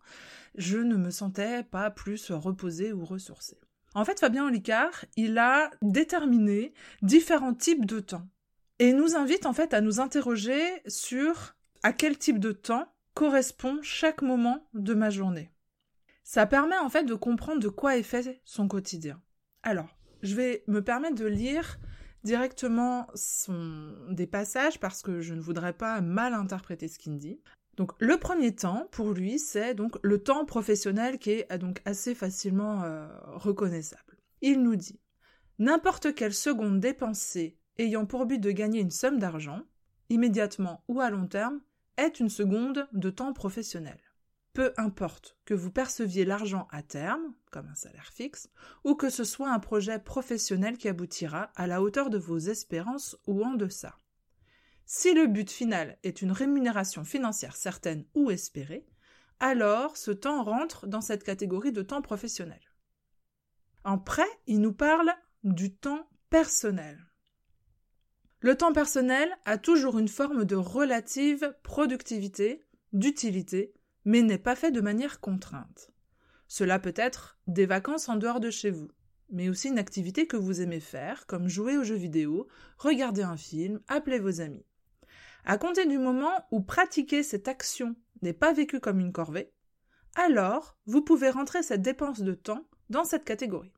je 0.56 0.78
ne 0.78 0.96
me 0.96 1.10
sentais 1.10 1.62
pas 1.62 1.90
plus 1.90 2.30
reposée 2.30 2.94
ou 2.94 3.04
ressourcée. 3.04 3.58
En 3.96 4.04
fait, 4.04 4.20
Fabien 4.20 4.44
Olicard, 4.44 5.06
il 5.16 5.38
a 5.38 5.70
déterminé 5.80 6.74
différents 7.00 7.54
types 7.54 7.86
de 7.86 7.98
temps. 7.98 8.28
Et 8.78 8.92
nous 8.92 9.16
invite 9.16 9.46
en 9.46 9.54
fait 9.54 9.72
à 9.72 9.80
nous 9.80 10.00
interroger 10.00 10.62
sur 10.86 11.56
à 11.82 11.94
quel 11.94 12.18
type 12.18 12.38
de 12.38 12.52
temps 12.52 12.92
correspond 13.14 13.78
chaque 13.80 14.20
moment 14.20 14.68
de 14.74 14.92
ma 14.92 15.08
journée. 15.08 15.50
Ça 16.24 16.44
permet 16.44 16.76
en 16.76 16.90
fait 16.90 17.04
de 17.04 17.14
comprendre 17.14 17.58
de 17.58 17.70
quoi 17.70 17.96
est 17.96 18.02
fait 18.02 18.42
son 18.44 18.68
quotidien. 18.68 19.18
Alors, 19.62 19.88
je 20.22 20.34
vais 20.34 20.62
me 20.66 20.84
permettre 20.84 21.14
de 21.14 21.24
lire 21.24 21.78
directement 22.22 23.06
des 24.10 24.26
passages 24.26 24.78
parce 24.78 25.00
que 25.00 25.22
je 25.22 25.32
ne 25.32 25.40
voudrais 25.40 25.72
pas 25.72 26.02
mal 26.02 26.34
interpréter 26.34 26.88
ce 26.88 26.98
qu'il 26.98 27.16
dit. 27.16 27.40
Donc 27.76 27.92
le 27.98 28.18
premier 28.18 28.54
temps 28.54 28.88
pour 28.90 29.12
lui, 29.12 29.38
c'est 29.38 29.74
donc 29.74 29.98
le 30.02 30.22
temps 30.22 30.44
professionnel 30.44 31.18
qui 31.18 31.30
est 31.30 31.58
donc 31.58 31.82
assez 31.84 32.14
facilement 32.14 32.82
euh, 32.82 33.06
reconnaissable. 33.34 34.16
Il 34.40 34.62
nous 34.62 34.76
dit 34.76 35.00
n'importe 35.58 36.14
quelle 36.14 36.34
seconde 36.34 36.80
dépensée 36.80 37.58
ayant 37.78 38.06
pour 38.06 38.26
but 38.26 38.38
de 38.38 38.50
gagner 38.50 38.80
une 38.80 38.90
somme 38.90 39.18
d'argent, 39.18 39.62
immédiatement 40.08 40.84
ou 40.88 41.00
à 41.00 41.10
long 41.10 41.26
terme, 41.26 41.60
est 41.96 42.20
une 42.20 42.28
seconde 42.28 42.88
de 42.92 43.10
temps 43.10 43.32
professionnel. 43.32 43.98
Peu 44.52 44.72
importe 44.78 45.36
que 45.44 45.52
vous 45.52 45.70
perceviez 45.70 46.24
l'argent 46.24 46.66
à 46.70 46.82
terme, 46.82 47.34
comme 47.50 47.68
un 47.68 47.74
salaire 47.74 48.10
fixe, 48.12 48.48
ou 48.84 48.94
que 48.94 49.10
ce 49.10 49.24
soit 49.24 49.50
un 49.50 49.58
projet 49.58 49.98
professionnel 49.98 50.78
qui 50.78 50.88
aboutira 50.88 51.50
à 51.56 51.66
la 51.66 51.82
hauteur 51.82 52.08
de 52.08 52.16
vos 52.16 52.38
espérances 52.38 53.18
ou 53.26 53.44
en 53.44 53.52
deçà. 53.52 53.98
Si 54.88 55.14
le 55.14 55.26
but 55.26 55.50
final 55.50 55.98
est 56.04 56.22
une 56.22 56.30
rémunération 56.30 57.02
financière 57.04 57.56
certaine 57.56 58.04
ou 58.14 58.30
espérée, 58.30 58.86
alors 59.40 59.96
ce 59.96 60.12
temps 60.12 60.44
rentre 60.44 60.86
dans 60.86 61.00
cette 61.00 61.24
catégorie 61.24 61.72
de 61.72 61.82
temps 61.82 62.02
professionnel. 62.02 62.60
En 63.82 63.98
prêt, 63.98 64.30
il 64.46 64.60
nous 64.60 64.72
parle 64.72 65.12
du 65.42 65.74
temps 65.74 66.08
personnel. 66.30 67.04
Le 68.38 68.56
temps 68.56 68.72
personnel 68.72 69.28
a 69.44 69.58
toujours 69.58 69.98
une 69.98 70.06
forme 70.06 70.44
de 70.44 70.54
relative 70.54 71.56
productivité, 71.64 72.64
d'utilité, 72.92 73.74
mais 74.04 74.22
n'est 74.22 74.38
pas 74.38 74.54
fait 74.54 74.70
de 74.70 74.80
manière 74.80 75.18
contrainte. 75.18 75.90
Cela 76.46 76.78
peut 76.78 76.94
être 76.94 77.40
des 77.48 77.66
vacances 77.66 78.08
en 78.08 78.14
dehors 78.14 78.38
de 78.38 78.50
chez 78.50 78.70
vous, 78.70 78.92
mais 79.30 79.48
aussi 79.48 79.66
une 79.66 79.80
activité 79.80 80.28
que 80.28 80.36
vous 80.36 80.60
aimez 80.60 80.78
faire, 80.78 81.26
comme 81.26 81.48
jouer 81.48 81.76
aux 81.76 81.82
jeux 81.82 81.96
vidéo, 81.96 82.46
regarder 82.78 83.22
un 83.22 83.36
film, 83.36 83.80
appeler 83.88 84.20
vos 84.20 84.40
amis. 84.40 84.64
À 85.46 85.58
compter 85.58 85.86
du 85.86 85.98
moment 85.98 86.32
où 86.50 86.60
pratiquer 86.60 87.22
cette 87.22 87.46
action 87.46 87.94
n'est 88.20 88.32
pas 88.32 88.52
vécue 88.52 88.80
comme 88.80 88.98
une 88.98 89.12
corvée, 89.12 89.52
alors 90.16 90.76
vous 90.86 91.02
pouvez 91.02 91.30
rentrer 91.30 91.62
cette 91.62 91.82
dépense 91.82 92.20
de 92.20 92.34
temps 92.34 92.68
dans 92.90 93.04
cette 93.04 93.24
catégorie. 93.24 93.72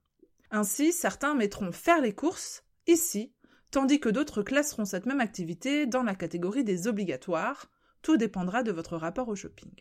Ainsi, 0.50 0.92
certains 0.92 1.34
mettront 1.34 1.70
faire 1.70 2.00
les 2.00 2.14
courses 2.14 2.64
ici 2.86 3.34
tandis 3.70 4.00
que 4.00 4.08
d'autres 4.08 4.42
classeront 4.42 4.86
cette 4.86 5.04
même 5.04 5.20
activité 5.20 5.86
dans 5.86 6.02
la 6.02 6.14
catégorie 6.14 6.64
des 6.64 6.88
obligatoires. 6.88 7.70
Tout 8.00 8.16
dépendra 8.16 8.62
de 8.62 8.72
votre 8.72 8.96
rapport 8.96 9.28
au 9.28 9.36
shopping. 9.36 9.74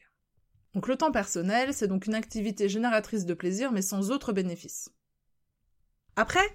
Donc 0.74 0.88
le 0.88 0.98
temps 0.98 1.12
personnel, 1.12 1.74
c'est 1.74 1.88
donc 1.88 2.06
une 2.06 2.16
activité 2.16 2.68
génératrice 2.68 3.26
de 3.26 3.34
plaisir 3.34 3.72
mais 3.72 3.82
sans 3.82 4.12
autre 4.12 4.34
bénéfice. 4.34 4.90
Après, 6.16 6.46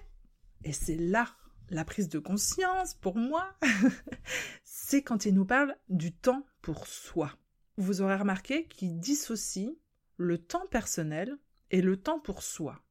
et 0.63 0.73
c'est 0.73 0.95
là 0.95 1.27
la 1.73 1.85
prise 1.85 2.09
de 2.09 2.19
conscience 2.19 2.93
pour 2.95 3.17
moi, 3.17 3.53
c'est 4.63 5.01
quand 5.01 5.25
il 5.25 5.33
nous 5.33 5.45
parle 5.45 5.75
du 5.89 6.13
temps 6.13 6.45
pour 6.61 6.87
soi. 6.87 7.37
Vous 7.77 8.01
aurez 8.01 8.15
remarqué 8.15 8.67
qu'il 8.67 8.99
dissocie 8.99 9.77
le 10.17 10.37
temps 10.37 10.67
personnel 10.67 11.37
et 11.71 11.81
le 11.81 11.97
temps 11.97 12.19
pour 12.19 12.43
soi. 12.43 12.83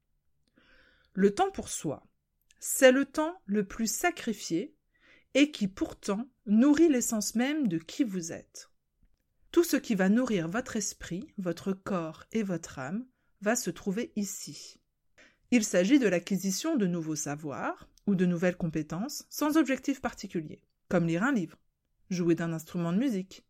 Le 1.15 1.35
temps 1.35 1.51
pour 1.51 1.69
soi, 1.69 2.07
c'est 2.59 2.93
le 2.93 3.05
temps 3.05 3.41
le 3.47 3.65
plus 3.65 3.91
sacrifié 3.91 4.75
et 5.35 5.51
qui 5.51 5.69
pourtant 5.69 6.29
nourrit 6.47 6.89
l'essence 6.89 7.35
même 7.35 7.69
de 7.69 7.79
qui 7.79 8.05
vous 8.05 8.33
êtes. 8.33 8.71
Tout 9.51 9.65
ce 9.65 9.77
qui 9.77 9.95
va 9.95 10.09
nourrir 10.09 10.49
votre 10.49 10.77
esprit, 10.77 11.27
votre 11.39 11.73
corps 11.73 12.25
et 12.33 12.43
votre 12.43 12.79
âme 12.79 13.07
va 13.41 13.55
se 13.55 13.71
trouver 13.71 14.13
ici. 14.17 14.79
Il 15.51 15.65
s'agit 15.65 15.99
de 15.99 16.09
l'acquisition 16.09 16.77
de 16.77 16.87
nouveaux 16.87 17.17
savoirs 17.17 17.89
ou 18.07 18.15
de 18.15 18.27
nouvelles 18.27 18.57
compétences 18.57 19.25
sans 19.31 19.57
objectif 19.57 20.01
particulier, 20.01 20.63
comme 20.89 21.07
lire 21.07 21.23
un 21.23 21.33
livre, 21.33 21.59
jouer 22.11 22.35
d'un 22.35 22.53
instrument 22.53 22.93
de 22.93 22.99
musique, 22.99 23.45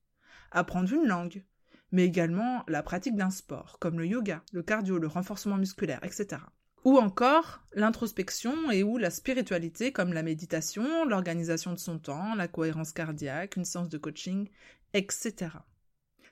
apprendre 0.50 0.92
une 0.92 1.06
langue, 1.06 1.44
mais 1.90 2.04
également 2.04 2.64
la 2.68 2.82
pratique 2.82 3.16
d'un 3.16 3.30
sport, 3.30 3.78
comme 3.78 3.98
le 3.98 4.06
yoga, 4.06 4.42
le 4.52 4.62
cardio, 4.62 4.98
le 4.98 5.08
renforcement 5.08 5.56
musculaire, 5.56 6.00
etc 6.02 6.38
ou 6.84 6.98
encore 6.98 7.62
l'introspection 7.74 8.70
et 8.70 8.82
ou 8.82 8.98
la 8.98 9.10
spiritualité 9.10 9.92
comme 9.92 10.12
la 10.12 10.22
méditation, 10.22 11.04
l'organisation 11.04 11.72
de 11.72 11.78
son 11.78 11.98
temps, 11.98 12.34
la 12.34 12.48
cohérence 12.48 12.92
cardiaque, 12.92 13.56
une 13.56 13.64
séance 13.64 13.88
de 13.88 13.98
coaching, 13.98 14.48
etc. 14.94 15.50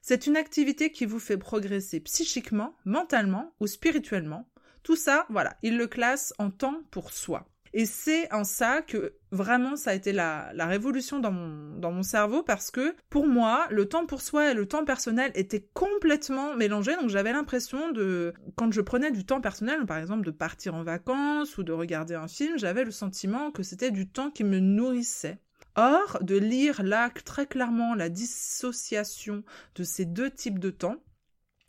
C'est 0.03 0.27
une 0.27 0.37
activité 0.37 0.93
qui 0.93 1.07
vous 1.07 1.19
fait 1.19 1.37
progresser 1.37 2.01
psychiquement, 2.01 2.75
mentalement 2.85 3.55
ou 3.61 3.67
spirituellement. 3.67 4.49
Tout 4.83 4.97
ça, 4.97 5.27
voilà, 5.29 5.57
il 5.63 5.77
le 5.77 5.87
classe 5.87 6.33
en 6.39 6.51
temps 6.51 6.83
pour 6.91 7.13
soi. 7.13 7.47
Et 7.73 7.87
c'est 7.87 8.33
en 8.33 8.43
ça 8.43 8.83
que 8.83 9.15
vraiment 9.31 9.77
ça 9.77 9.91
a 9.91 9.95
été 9.95 10.13
la, 10.13 10.51
révolution 10.59 11.21
dans 11.21 11.31
mon, 11.31 11.79
dans 11.79 11.93
mon 11.93 12.03
cerveau 12.03 12.43
parce 12.43 12.71
que 12.71 12.97
pour 13.09 13.27
moi, 13.27 13.67
le 13.71 13.89
temps 13.89 14.07
pour 14.07 14.23
soi 14.23 14.51
et 14.51 14.55
le 14.55 14.67
temps 14.67 14.85
personnel 14.85 15.31
étaient 15.35 15.69
complètement 15.73 16.57
mélangés. 16.57 16.97
Donc 16.97 17.11
j'avais 17.11 17.33
l'impression 17.33 17.93
de, 17.93 18.35
quand 18.57 18.73
je 18.73 18.81
prenais 18.81 19.13
du 19.13 19.25
temps 19.25 19.41
personnel, 19.41 19.87
par 19.87 19.99
exemple 19.99 20.25
de 20.25 20.33
partir 20.33 20.75
en 20.75 20.83
vacances 20.83 21.59
ou 21.59 21.63
de 21.63 21.73
regarder 21.73 22.15
un 22.15 22.29
film, 22.29 22.59
j'avais 22.59 22.85
le 22.85 22.91
sentiment 22.91 23.53
que 23.53 23.63
c'était 23.63 23.93
du 23.93 24.09
temps 24.09 24.31
qui 24.31 24.43
me 24.43 24.59
nourrissait. 24.59 25.39
Or, 25.77 26.19
de 26.23 26.37
lire 26.37 26.83
là 26.83 27.11
très 27.25 27.47
clairement 27.47 27.95
la 27.95 28.09
dissociation 28.09 29.45
de 29.77 29.85
ces 29.85 30.05
deux 30.05 30.31
types 30.31 30.59
de 30.59 30.71
temps 30.71 30.97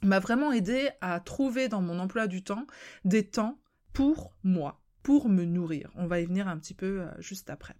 m'a 0.01 0.19
vraiment 0.19 0.51
aidé 0.51 0.89
à 1.01 1.19
trouver 1.19 1.67
dans 1.67 1.81
mon 1.81 1.99
emploi 1.99 2.25
du 2.25 2.43
temps 2.43 2.65
des 3.05 3.27
temps 3.27 3.59
pour 3.93 4.33
moi 4.43 4.80
pour 5.03 5.29
me 5.29 5.45
nourrir. 5.45 5.91
On 5.95 6.07
va 6.07 6.19
y 6.19 6.25
venir 6.25 6.47
un 6.47 6.57
petit 6.57 6.73
peu 6.73 7.01
euh, 7.01 7.11
juste 7.19 7.49
après. 7.49 7.75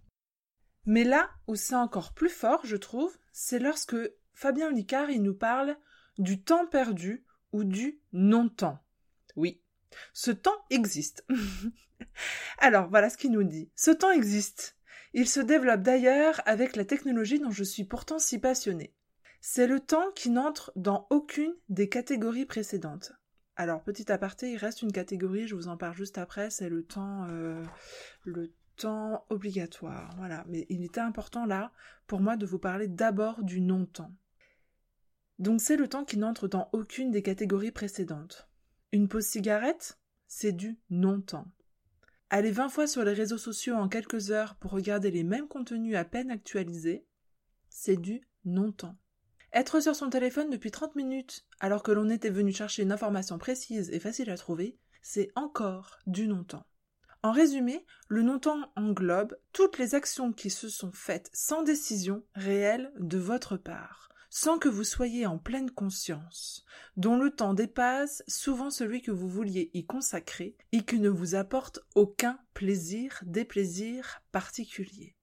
Mais 0.84 1.04
là 1.04 1.30
où 1.46 1.54
c'est 1.54 1.74
encore 1.74 2.12
plus 2.12 2.28
fort, 2.28 2.60
je 2.64 2.76
trouve, 2.76 3.16
c'est 3.32 3.58
lorsque 3.58 3.96
Fabien 4.34 4.70
Licard 4.70 5.10
il 5.10 5.22
nous 5.22 5.34
parle 5.34 5.76
du 6.18 6.42
temps 6.42 6.66
perdu 6.66 7.24
ou 7.52 7.64
du 7.64 8.00
non-temps. 8.12 8.78
Oui, 9.36 9.62
ce 10.12 10.30
temps 10.30 10.64
existe. 10.70 11.24
Alors 12.58 12.88
voilà 12.88 13.10
ce 13.10 13.16
qu'il 13.16 13.32
nous 13.32 13.44
dit. 13.44 13.70
Ce 13.76 13.90
temps 13.90 14.10
existe. 14.10 14.76
Il 15.14 15.28
se 15.28 15.40
développe 15.40 15.82
d'ailleurs 15.82 16.40
avec 16.46 16.74
la 16.74 16.84
technologie 16.84 17.38
dont 17.38 17.50
je 17.50 17.64
suis 17.64 17.84
pourtant 17.84 18.18
si 18.18 18.38
passionnée. 18.38 18.94
C'est 19.40 19.66
le 19.66 19.80
temps 19.80 20.10
qui 20.14 20.30
n'entre 20.30 20.72
dans 20.76 21.06
aucune 21.10 21.54
des 21.68 21.88
catégories 21.88 22.46
précédentes. 22.46 23.12
Alors, 23.56 23.82
petit 23.82 24.10
aparté, 24.10 24.52
il 24.52 24.56
reste 24.56 24.82
une 24.82 24.92
catégorie, 24.92 25.46
je 25.46 25.54
vous 25.54 25.68
en 25.68 25.76
parle 25.76 25.94
juste 25.94 26.18
après, 26.18 26.50
c'est 26.50 26.70
le 26.70 26.82
temps, 26.82 27.26
euh, 27.28 27.62
le 28.24 28.52
temps 28.76 29.26
obligatoire. 29.28 30.14
Voilà. 30.16 30.44
Mais 30.48 30.66
il 30.70 30.82
était 30.82 31.00
important 31.00 31.44
là, 31.44 31.72
pour 32.06 32.20
moi, 32.20 32.36
de 32.36 32.46
vous 32.46 32.58
parler 32.58 32.88
d'abord 32.88 33.42
du 33.42 33.60
non-temps. 33.60 34.14
Donc, 35.38 35.60
c'est 35.60 35.76
le 35.76 35.88
temps 35.88 36.04
qui 36.04 36.18
n'entre 36.18 36.48
dans 36.48 36.70
aucune 36.72 37.10
des 37.10 37.22
catégories 37.22 37.72
précédentes. 37.72 38.48
Une 38.92 39.08
pause 39.08 39.26
cigarette, 39.26 39.98
c'est 40.26 40.52
du 40.52 40.78
non-temps. 40.90 41.46
Aller 42.30 42.50
20 42.50 42.70
fois 42.70 42.86
sur 42.86 43.04
les 43.04 43.12
réseaux 43.12 43.38
sociaux 43.38 43.74
en 43.74 43.88
quelques 43.88 44.30
heures 44.30 44.54
pour 44.54 44.70
regarder 44.70 45.10
les 45.10 45.24
mêmes 45.24 45.48
contenus 45.48 45.96
à 45.96 46.04
peine 46.04 46.30
actualisés, 46.30 47.04
c'est 47.68 47.98
du 47.98 48.22
non-temps. 48.46 48.96
Être 49.54 49.80
sur 49.80 49.94
son 49.94 50.08
téléphone 50.08 50.48
depuis 50.48 50.70
30 50.70 50.96
minutes 50.96 51.44
alors 51.60 51.82
que 51.82 51.92
l'on 51.92 52.08
était 52.08 52.30
venu 52.30 52.52
chercher 52.52 52.82
une 52.82 52.92
information 52.92 53.36
précise 53.36 53.90
et 53.90 54.00
facile 54.00 54.30
à 54.30 54.38
trouver, 54.38 54.78
c'est 55.02 55.30
encore 55.34 55.98
du 56.06 56.26
non-temps. 56.26 56.64
En 57.22 57.32
résumé, 57.32 57.84
le 58.08 58.22
non-temps 58.22 58.72
englobe 58.76 59.36
toutes 59.52 59.76
les 59.76 59.94
actions 59.94 60.32
qui 60.32 60.48
se 60.48 60.70
sont 60.70 60.90
faites 60.90 61.28
sans 61.34 61.62
décision 61.62 62.24
réelle 62.34 62.92
de 62.98 63.18
votre 63.18 63.58
part, 63.58 64.08
sans 64.30 64.58
que 64.58 64.70
vous 64.70 64.84
soyez 64.84 65.26
en 65.26 65.38
pleine 65.38 65.70
conscience, 65.70 66.64
dont 66.96 67.18
le 67.18 67.30
temps 67.30 67.52
dépasse 67.52 68.22
souvent 68.26 68.70
celui 68.70 69.02
que 69.02 69.12
vous 69.12 69.28
vouliez 69.28 69.70
y 69.74 69.84
consacrer 69.84 70.56
et 70.72 70.82
qui 70.82 70.98
ne 70.98 71.10
vous 71.10 71.34
apporte 71.34 71.80
aucun 71.94 72.38
plaisir, 72.54 73.20
déplaisir 73.26 74.22
particulier. 74.32 75.14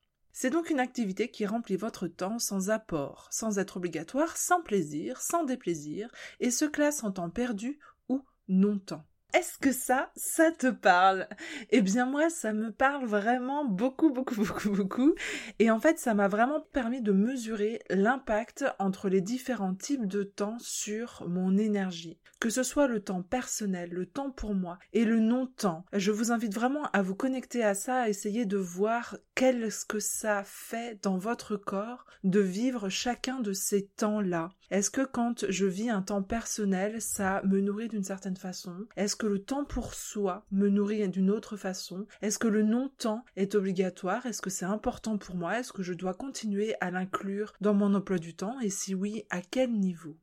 C'est 0.41 0.51
donc 0.51 0.69
une 0.69 0.79
activité 0.79 1.29
qui 1.29 1.45
remplit 1.45 1.75
votre 1.75 2.07
temps 2.07 2.39
sans 2.39 2.69
apport, 2.69 3.27
sans 3.29 3.59
être 3.59 3.75
obligatoire, 3.75 4.37
sans 4.37 4.61
plaisir, 4.61 5.19
sans 5.19 5.43
déplaisir, 5.43 6.09
et 6.39 6.49
se 6.49 6.63
classe 6.63 7.03
en 7.03 7.11
temps 7.11 7.29
perdu 7.29 7.77
ou 8.07 8.23
non-temps. 8.47 9.03
Est-ce 9.33 9.59
que 9.59 9.71
ça, 9.71 10.11
ça 10.15 10.51
te 10.51 10.67
parle? 10.67 11.27
Eh 11.69 11.81
bien 11.81 12.07
moi, 12.07 12.31
ça 12.31 12.51
me 12.51 12.71
parle 12.71 13.05
vraiment 13.05 13.63
beaucoup, 13.63 14.11
beaucoup, 14.11 14.35
beaucoup, 14.43 14.71
beaucoup. 14.71 15.13
Et 15.59 15.69
en 15.69 15.79
fait, 15.79 15.99
ça 15.99 16.15
m'a 16.15 16.27
vraiment 16.27 16.61
permis 16.73 17.01
de 17.01 17.11
mesurer 17.11 17.81
l'impact 17.91 18.65
entre 18.79 19.07
les 19.07 19.21
différents 19.21 19.75
types 19.75 20.07
de 20.07 20.23
temps 20.23 20.57
sur 20.59 21.23
mon 21.27 21.57
énergie. 21.57 22.19
Que 22.39 22.49
ce 22.49 22.63
soit 22.63 22.87
le 22.87 23.01
temps 23.01 23.21
personnel, 23.21 23.91
le 23.91 24.05
temps 24.05 24.31
pour 24.31 24.55
moi 24.55 24.79
et 24.93 25.05
le 25.05 25.19
non-temps. 25.19 25.85
Je 25.93 26.11
vous 26.11 26.31
invite 26.31 26.55
vraiment 26.55 26.85
à 26.93 27.01
vous 27.01 27.15
connecter 27.15 27.63
à 27.63 27.75
ça, 27.75 28.01
à 28.01 28.09
essayer 28.09 28.45
de 28.45 28.57
voir 28.57 29.17
qu'est-ce 29.35 29.85
que 29.85 29.99
ça 29.99 30.43
fait 30.45 30.99
dans 31.03 31.17
votre 31.17 31.55
corps 31.55 32.05
de 32.23 32.39
vivre 32.39 32.89
chacun 32.89 33.41
de 33.41 33.53
ces 33.53 33.87
temps-là. 33.87 34.49
Est-ce 34.71 34.91
que 34.91 35.01
quand 35.01 35.49
je 35.49 35.65
vis 35.65 35.89
un 35.89 36.01
temps 36.01 36.21
personnel, 36.21 37.01
ça 37.01 37.41
me 37.43 37.59
nourrit 37.59 37.87
d'une 37.87 38.03
certaine 38.03 38.37
façon? 38.37 38.85
Que 39.19 39.27
le 39.27 39.43
temps 39.43 39.65
pour 39.65 39.93
soi 39.93 40.45
me 40.49 40.69
nourrit 40.69 41.07
d'une 41.09 41.29
autre 41.29 41.57
façon? 41.57 42.07
Est-ce 42.21 42.39
que 42.39 42.47
le 42.47 42.63
non-temps 42.63 43.23
est 43.35 43.53
obligatoire? 43.53 44.25
Est-ce 44.25 44.41
que 44.41 44.49
c'est 44.49 44.65
important 44.65 45.17
pour 45.17 45.35
moi? 45.35 45.59
Est-ce 45.59 45.73
que 45.73 45.83
je 45.83 45.93
dois 45.93 46.13
continuer 46.13 46.73
à 46.79 46.89
l'inclure 46.89 47.53
dans 47.59 47.73
mon 47.73 47.93
emploi 47.93 48.17
du 48.17 48.33
temps? 48.33 48.59
Et 48.61 48.69
si 48.69 48.95
oui, 48.95 49.25
à 49.29 49.41
quel 49.41 49.73
niveau? 49.73 50.17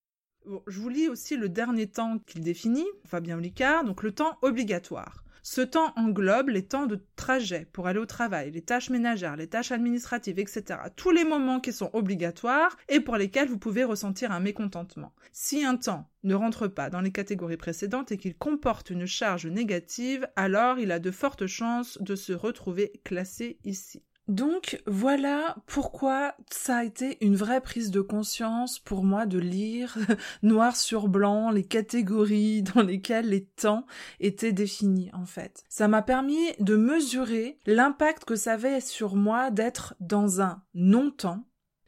Je 0.66 0.80
vous 0.80 0.88
lis 0.88 1.08
aussi 1.08 1.36
le 1.36 1.48
dernier 1.48 1.88
temps 1.88 2.18
qu'il 2.20 2.40
définit, 2.40 2.86
Fabien 3.04 3.38
Licard, 3.38 3.84
donc 3.84 4.02
le 4.02 4.12
temps 4.12 4.38
obligatoire. 4.42 5.25
Ce 5.48 5.60
temps 5.60 5.92
englobe 5.94 6.48
les 6.48 6.66
temps 6.66 6.86
de 6.86 7.00
trajet 7.14 7.68
pour 7.72 7.86
aller 7.86 8.00
au 8.00 8.04
travail, 8.04 8.50
les 8.50 8.62
tâches 8.62 8.90
ménagères, 8.90 9.36
les 9.36 9.46
tâches 9.46 9.70
administratives, 9.70 10.40
etc. 10.40 10.64
Tous 10.96 11.12
les 11.12 11.22
moments 11.22 11.60
qui 11.60 11.72
sont 11.72 11.88
obligatoires 11.92 12.76
et 12.88 12.98
pour 12.98 13.16
lesquels 13.16 13.46
vous 13.46 13.56
pouvez 13.56 13.84
ressentir 13.84 14.32
un 14.32 14.40
mécontentement. 14.40 15.14
Si 15.30 15.64
un 15.64 15.76
temps 15.76 16.10
ne 16.24 16.34
rentre 16.34 16.66
pas 16.66 16.90
dans 16.90 17.00
les 17.00 17.12
catégories 17.12 17.56
précédentes 17.56 18.10
et 18.10 18.18
qu'il 18.18 18.36
comporte 18.36 18.90
une 18.90 19.06
charge 19.06 19.46
négative, 19.46 20.28
alors 20.34 20.80
il 20.80 20.90
a 20.90 20.98
de 20.98 21.12
fortes 21.12 21.46
chances 21.46 21.96
de 22.02 22.16
se 22.16 22.32
retrouver 22.32 23.00
classé 23.04 23.60
ici. 23.62 24.02
Donc 24.28 24.82
voilà 24.86 25.56
pourquoi 25.66 26.34
ça 26.50 26.78
a 26.78 26.84
été 26.84 27.24
une 27.24 27.36
vraie 27.36 27.60
prise 27.60 27.90
de 27.90 28.00
conscience 28.00 28.80
pour 28.80 29.04
moi 29.04 29.24
de 29.24 29.38
lire 29.38 29.96
noir 30.42 30.74
sur 30.74 31.08
blanc 31.08 31.50
les 31.50 31.64
catégories 31.64 32.62
dans 32.74 32.82
lesquelles 32.82 33.28
les 33.28 33.44
temps 33.44 33.86
étaient 34.18 34.52
définis 34.52 35.10
en 35.12 35.26
fait. 35.26 35.64
Ça 35.68 35.86
m'a 35.86 36.02
permis 36.02 36.52
de 36.58 36.76
mesurer 36.76 37.58
l'impact 37.66 38.24
que 38.24 38.36
ça 38.36 38.54
avait 38.54 38.80
sur 38.80 39.14
moi 39.14 39.50
d'être 39.50 39.94
dans 40.00 40.40
un 40.40 40.62
non-temps 40.74 41.44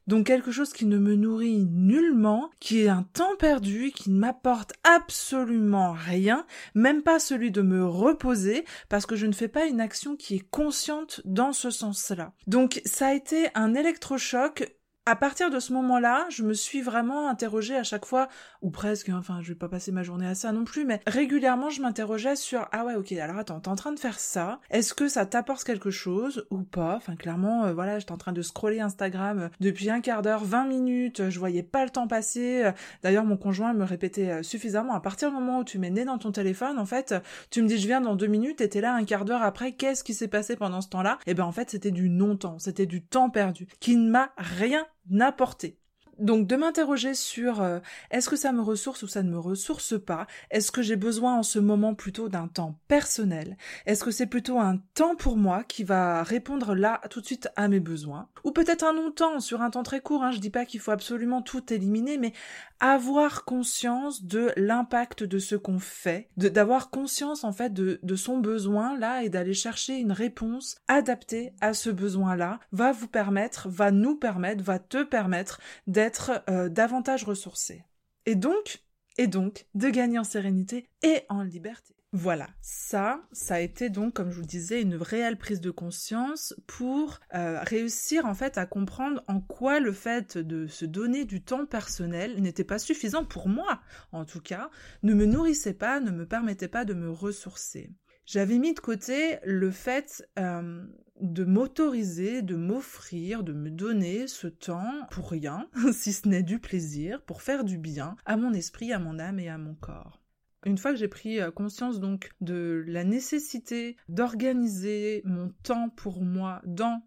donc 0.09 0.27
quelque 0.27 0.51
chose 0.51 0.73
qui 0.73 0.87
ne 0.87 0.99
me 0.99 1.15
nourrit 1.15 1.67
nullement, 1.71 2.51
qui 2.59 2.81
est 2.81 2.89
un 2.89 3.05
temps 3.13 3.37
perdu, 3.39 3.93
qui 3.95 4.11
ne 4.11 4.19
m'apporte 4.19 4.73
absolument 4.83 5.93
rien, 5.93 6.47
même 6.75 7.03
pas 7.03 7.19
celui 7.19 7.51
de 7.51 7.63
me 7.63 7.87
reposer, 7.87 8.65
parce 8.89 9.07
que 9.07 9.17
je 9.17 9.27
ne 9.27 9.33
fais 9.33 9.49
pas 9.49 9.67
une 9.67 9.81
action 9.81 10.17
qui 10.17 10.37
est 10.37 10.49
consciente 10.51 11.21
dans 11.27 11.53
ce 11.53 11.71
sens-là. 11.71 12.33
Donc 12.47 12.81
ça 12.87 13.09
a 13.09 13.15
été 13.15 13.51
un 13.55 13.75
électrochoc 13.75 14.75
à 15.09 15.17
partir 15.17 15.49
de 15.49 15.59
ce 15.59 15.73
moment-là, 15.73 16.27
je 16.29 16.43
me 16.43 16.53
suis 16.53 16.83
vraiment 16.83 17.29
interrogée 17.29 17.75
à 17.75 17.83
chaque 17.83 18.05
fois, 18.05 18.29
ou 18.63 18.71
presque, 18.71 19.11
enfin, 19.11 19.41
je 19.43 19.49
vais 19.49 19.55
pas 19.55 19.69
passer 19.69 19.93
ma 19.93 20.03
journée 20.03 20.27
à 20.27 20.35
ça 20.35 20.53
non 20.53 20.65
plus, 20.65 20.85
mais 20.85 21.01
régulièrement, 21.07 21.71
je 21.71 21.81
m'interrogeais 21.81 22.37
sur, 22.37 22.67
ah 22.73 22.85
ouais, 22.85 22.95
ok, 22.95 23.13
alors 23.13 23.39
attends, 23.39 23.61
t'es 23.61 23.69
en 23.69 23.77
train 23.77 23.93
de 23.93 23.99
faire 23.99 24.19
ça, 24.19 24.61
est-ce 24.71 24.95
que 24.95 25.09
ça 25.09 25.27
t'apporte 25.27 25.65
quelque 25.65 25.91
chose 25.91 26.47
ou 26.51 26.63
pas? 26.63 26.97
Enfin, 26.97 27.17
clairement, 27.17 27.67
euh, 27.67 27.73
voilà, 27.73 27.99
j'étais 27.99 28.13
en 28.13 28.17
train 28.17 28.33
de 28.33 28.43
scroller 28.43 28.81
Instagram 28.81 29.39
euh, 29.39 29.49
depuis 29.61 29.91
un 29.91 30.01
quart 30.01 30.23
d'heure, 30.23 30.45
20 30.45 30.67
minutes, 30.67 31.21
euh, 31.21 31.31
je 31.31 31.39
voyais 31.39 31.63
pas 31.63 31.85
le 31.85 31.91
temps 31.91 32.09
passer. 32.09 32.71
D'ailleurs, 33.03 33.25
mon 33.25 33.37
conjoint 33.37 33.73
me 33.75 33.85
répétait 33.85 34.43
suffisamment, 34.43 34.95
à 34.95 35.01
partir 35.01 35.31
du 35.31 35.35
moment 35.35 35.61
où 35.61 35.65
tu 35.65 35.79
mets 35.79 35.91
né 35.91 36.05
dans 36.05 36.19
ton 36.19 36.33
téléphone, 36.33 36.79
en 36.79 36.87
fait, 36.87 37.15
tu 37.51 37.63
me 37.63 37.69
dis, 37.69 37.79
je 37.79 37.87
viens 37.87 38.01
dans 38.01 38.17
deux 38.17 38.27
minutes, 38.27 38.61
et 38.61 38.81
là 38.81 38.95
un 38.95 39.05
quart 39.05 39.25
d'heure 39.25 39.43
après, 39.43 39.73
qu'est-ce 39.73 40.05
qui 40.05 40.15
s'est 40.15 40.29
passé 40.29 40.57
pendant 40.57 40.81
ce 40.81 40.89
temps-là? 40.89 41.19
Et 41.27 41.31
eh 41.31 41.35
ben, 41.35 41.45
en 41.45 41.53
fait, 41.53 41.71
c'était 41.71 41.91
du 41.91 42.09
non-temps, 42.09 42.59
c'était 42.59 42.87
du 42.87 43.03
temps 43.03 43.31
perdu, 43.31 43.67
qui 43.81 43.97
ne 43.97 44.11
m'a 44.11 44.31
rien 44.37 44.87
n'apporter. 45.11 45.79
Donc 46.19 46.47
de 46.47 46.57
m'interroger 46.57 47.15
sur 47.15 47.63
euh, 47.63 47.79
est-ce 48.11 48.29
que 48.29 48.37
ça 48.37 48.53
me 48.53 48.61
ressource 48.61 49.03
ou 49.03 49.09
ça 49.09 49.23
ne 49.23 49.31
me 49.31 49.39
ressource 49.39 49.99
pas? 50.01 50.27
Est-ce 50.51 50.73
que 50.73 50.83
j'ai 50.83 50.97
besoin 50.97 51.37
en 51.37 51.43
ce 51.43 51.59
moment 51.59 51.95
plutôt 51.95 52.29
d'un 52.29 52.49
temps 52.49 52.79
personnel? 52.89 53.57
Est-ce 53.87 54.05
que 54.05 54.11
c'est 54.11 54.27
plutôt 54.27 54.59
un 54.59 54.79
temps 54.95 55.15
pour 55.15 55.37
moi 55.37 55.65
qui 55.65 55.85
va 55.85 56.23
répondre 56.23 56.75
là 56.75 57.01
tout 57.11 57.21
de 57.21 57.27
suite 57.27 57.49
à 57.57 57.69
mes 57.69 57.81
besoins? 57.81 58.29
Ou 58.45 58.51
peut-être 58.51 58.85
un 58.85 58.93
long-temps 58.93 59.41
sur 59.41 59.63
un 59.63 59.71
temps 59.71 59.83
très 59.83 60.01
court, 60.01 60.23
hein, 60.25 60.33
je 60.33 60.39
dis 60.39 60.51
pas 60.51 60.65
qu'il 60.65 60.81
faut 60.81 60.91
absolument 60.91 61.43
tout 61.43 61.73
éliminer, 61.73 62.19
mais 62.19 62.33
avoir 62.81 63.45
conscience 63.45 64.25
de 64.25 64.53
l'impact 64.57 65.25
de 65.25 65.39
ce 65.39 65.57
qu'on 65.57 65.79
fait, 65.79 66.29
d'avoir 66.37 66.91
conscience 66.91 67.45
en 67.45 67.53
fait 67.53 67.73
de, 67.73 67.99
de 68.03 68.17
son 68.17 68.39
besoin 68.39 68.97
là 68.99 69.23
et 69.23 69.29
d'aller 69.29 69.55
chercher 69.55 69.97
une 69.97 70.13
réponse 70.13 70.77
adaptée 70.87 71.53
à 71.61 71.75
ce 71.75 71.91
besoin 71.91 72.37
là 72.37 72.61
va 72.73 72.93
vous 72.93 73.09
permettre, 73.09 73.69
va 73.69 73.91
nous 73.91 74.17
permettre, 74.17 74.63
va 74.63 74.79
te 74.79 75.03
permettre 75.03 75.61
d'être 75.87 76.08
euh, 76.49 76.69
davantage 76.69 77.25
ressourcé. 77.25 77.85
Et 78.27 78.35
donc, 78.35 78.83
et 79.17 79.27
donc 79.27 79.67
de 79.75 79.89
gagner 79.89 80.19
en 80.19 80.25
sérénité 80.25 80.89
et 81.03 81.23
en 81.29 81.43
liberté. 81.43 81.95
Voilà, 82.13 82.49
ça, 82.63 83.21
ça 83.33 83.57
a 83.57 83.61
été 83.61 83.91
donc, 83.91 84.15
comme 84.15 84.31
je 84.31 84.39
vous 84.39 84.47
disais, 84.47 84.81
une 84.81 84.95
réelle 84.95 85.37
prise 85.37 85.61
de 85.61 85.71
conscience 85.71 86.55
pour 86.67 87.21
euh, 87.35 87.61
réussir 87.61 88.25
en 88.25 88.35
fait 88.35 88.57
à 88.57 88.65
comprendre 88.65 89.23
en 89.29 89.43
quoi 89.43 89.79
le 89.79 89.93
fait 89.93 90.39
de 90.39 90.67
se 90.67 90.87
donner 90.87 91.27
du 91.27 91.43
temps 91.43 91.67
personnel 91.67 92.41
n'était 92.41 92.65
pas 92.65 92.79
suffisant 92.79 93.27
pour 93.27 93.49
moi, 93.49 93.83
en 94.13 94.25
tout 94.25 94.41
cas, 94.41 94.71
ne 95.03 95.13
me 95.13 95.27
nourrissait 95.27 95.75
pas, 95.75 96.01
ne 96.01 96.11
me 96.11 96.25
permettait 96.25 96.69
pas 96.69 96.87
de 96.87 96.95
me 96.95 97.11
ressourcer. 97.11 97.91
J'avais 98.25 98.59
mis 98.59 98.73
de 98.73 98.81
côté 98.81 99.39
le 99.45 99.71
fait 99.71 100.27
euh, 100.39 100.83
de 101.21 101.45
m'autoriser, 101.45 102.43
de 102.43 102.57
m'offrir, 102.57 103.43
de 103.43 103.53
me 103.53 103.71
donner 103.71 104.27
ce 104.27 104.47
temps 104.47 105.07
pour 105.11 105.31
rien, 105.31 105.69
si 105.93 106.13
ce 106.13 106.29
n'est 106.29 106.43
du 106.43 106.59
plaisir, 106.59 107.23
pour 107.23 107.43
faire 107.43 107.65
du 107.65 107.79
bien 107.79 108.17
à 108.25 108.37
mon 108.37 108.53
esprit, 108.53 108.93
à 108.93 108.99
mon 108.99 109.19
âme 109.19 109.39
et 109.39 109.49
à 109.49 109.59
mon 109.59 109.75
corps. 109.75 110.21
Une 110.65 110.79
fois 110.79 110.93
que 110.93 110.99
j'ai 110.99 111.09
pris 111.09 111.41
euh, 111.41 111.51
conscience 111.51 112.01
donc 112.01 112.31
de 112.41 112.85
la 112.87 113.05
nécessité 113.05 113.97
d'organiser 114.09 115.23
mon 115.25 115.51
temps 115.63 115.89
pour 115.89 116.23
moi 116.23 116.61
dans 116.65 117.01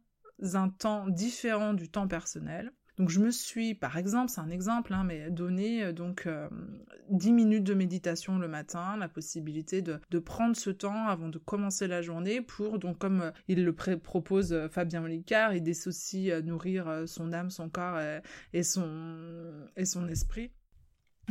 un 0.53 0.69
temps 0.69 1.07
différent 1.07 1.73
du 1.73 1.89
temps 1.89 2.07
personnel, 2.07 2.71
donc 2.97 3.09
je 3.09 3.19
me 3.19 3.31
suis, 3.31 3.73
par 3.73 3.97
exemple, 3.97 4.29
c'est 4.29 4.41
un 4.41 4.49
exemple, 4.49 4.93
hein, 4.93 5.03
mais 5.03 5.29
donné 5.31 5.83
euh, 5.83 5.93
donc 5.93 6.27
10 7.09 7.29
euh, 7.29 7.33
minutes 7.33 7.63
de 7.63 7.73
méditation 7.73 8.37
le 8.37 8.47
matin, 8.47 8.97
la 8.97 9.07
possibilité 9.07 9.81
de, 9.81 9.99
prendre 10.19 10.55
ce 10.55 10.69
temps 10.69 11.07
avant 11.07 11.29
de 11.29 11.37
commencer 11.37 11.87
la 11.87 12.01
journée 12.01 12.41
pour, 12.41 12.79
donc 12.79 12.99
comme 12.99 13.31
il 13.47 13.63
le 13.65 13.73
propose 13.73 14.67
Fabien 14.69 15.03
Olicard, 15.03 15.53
il 15.55 15.63
aussi 15.87 16.29
nourrir 16.43 17.03
son 17.07 17.33
âme, 17.33 17.49
son 17.49 17.69
corps 17.69 17.99
et 18.53 18.63
son 18.63 20.07
esprit 20.07 20.51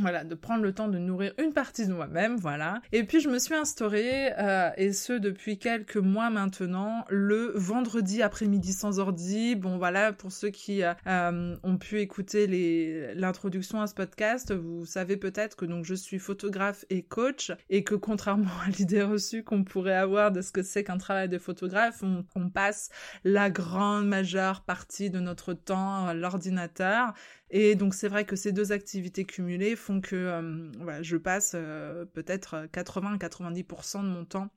voilà, 0.01 0.23
de 0.23 0.35
prendre 0.35 0.63
le 0.63 0.73
temps 0.73 0.87
de 0.87 0.97
nourrir 0.97 1.33
une 1.37 1.53
partie 1.53 1.87
de 1.87 1.93
moi-même, 1.93 2.37
voilà. 2.37 2.81
Et 2.91 3.03
puis 3.03 3.19
je 3.19 3.29
me 3.29 3.39
suis 3.39 3.55
instaurée, 3.55 4.33
euh, 4.37 4.69
et 4.77 4.93
ce 4.93 5.13
depuis 5.13 5.57
quelques 5.57 5.97
mois 5.97 6.29
maintenant, 6.29 7.05
le 7.09 7.53
vendredi 7.55 8.21
après-midi 8.21 8.73
sans 8.73 8.99
ordi. 8.99 9.55
Bon 9.55 9.77
voilà, 9.77 10.13
pour 10.13 10.31
ceux 10.31 10.49
qui 10.49 10.83
euh, 10.83 10.93
euh, 11.07 11.55
ont 11.63 11.77
pu 11.77 11.99
écouter 11.99 13.11
l'introduction 13.15 13.81
à 13.81 13.87
ce 13.87 13.93
podcast, 13.93 14.53
vous 14.53 14.85
savez 14.85 15.17
peut-être 15.17 15.55
que 15.55 15.65
donc 15.65 15.85
je 15.85 15.95
suis 15.95 16.19
photographe 16.19 16.85
et 16.89 17.03
coach, 17.03 17.51
et 17.69 17.83
que 17.83 17.95
contrairement 17.95 18.51
à 18.65 18.69
l'idée 18.69 19.03
reçue 19.03 19.43
qu'on 19.43 19.63
pourrait 19.63 19.95
avoir 19.95 20.31
de 20.31 20.41
ce 20.41 20.51
que 20.51 20.63
c'est 20.63 20.83
qu'un 20.83 20.97
travail 20.97 21.29
de 21.29 21.37
photographe, 21.37 22.03
on, 22.03 22.25
on 22.35 22.49
passe 22.49 22.89
la 23.23 23.49
grande 23.49 24.07
majeure 24.07 24.61
partie 24.61 25.09
de 25.09 25.19
notre 25.19 25.53
temps 25.53 26.05
à 26.07 26.13
l'ordinateur. 26.13 27.13
Et 27.53 27.75
donc 27.75 27.93
c'est 27.93 28.07
vrai 28.07 28.25
que 28.25 28.35
ces 28.35 28.53
deux 28.53 28.71
activités 28.71 29.25
cumulées 29.25 29.75
font 29.75 29.90
que 29.99 30.15
euh, 30.15 31.03
je 31.03 31.17
passe 31.17 31.53
euh, 31.55 32.05
peut-être 32.05 32.67
80-90% 32.71 34.03
de 34.03 34.07
mon 34.07 34.25
temps 34.25 34.49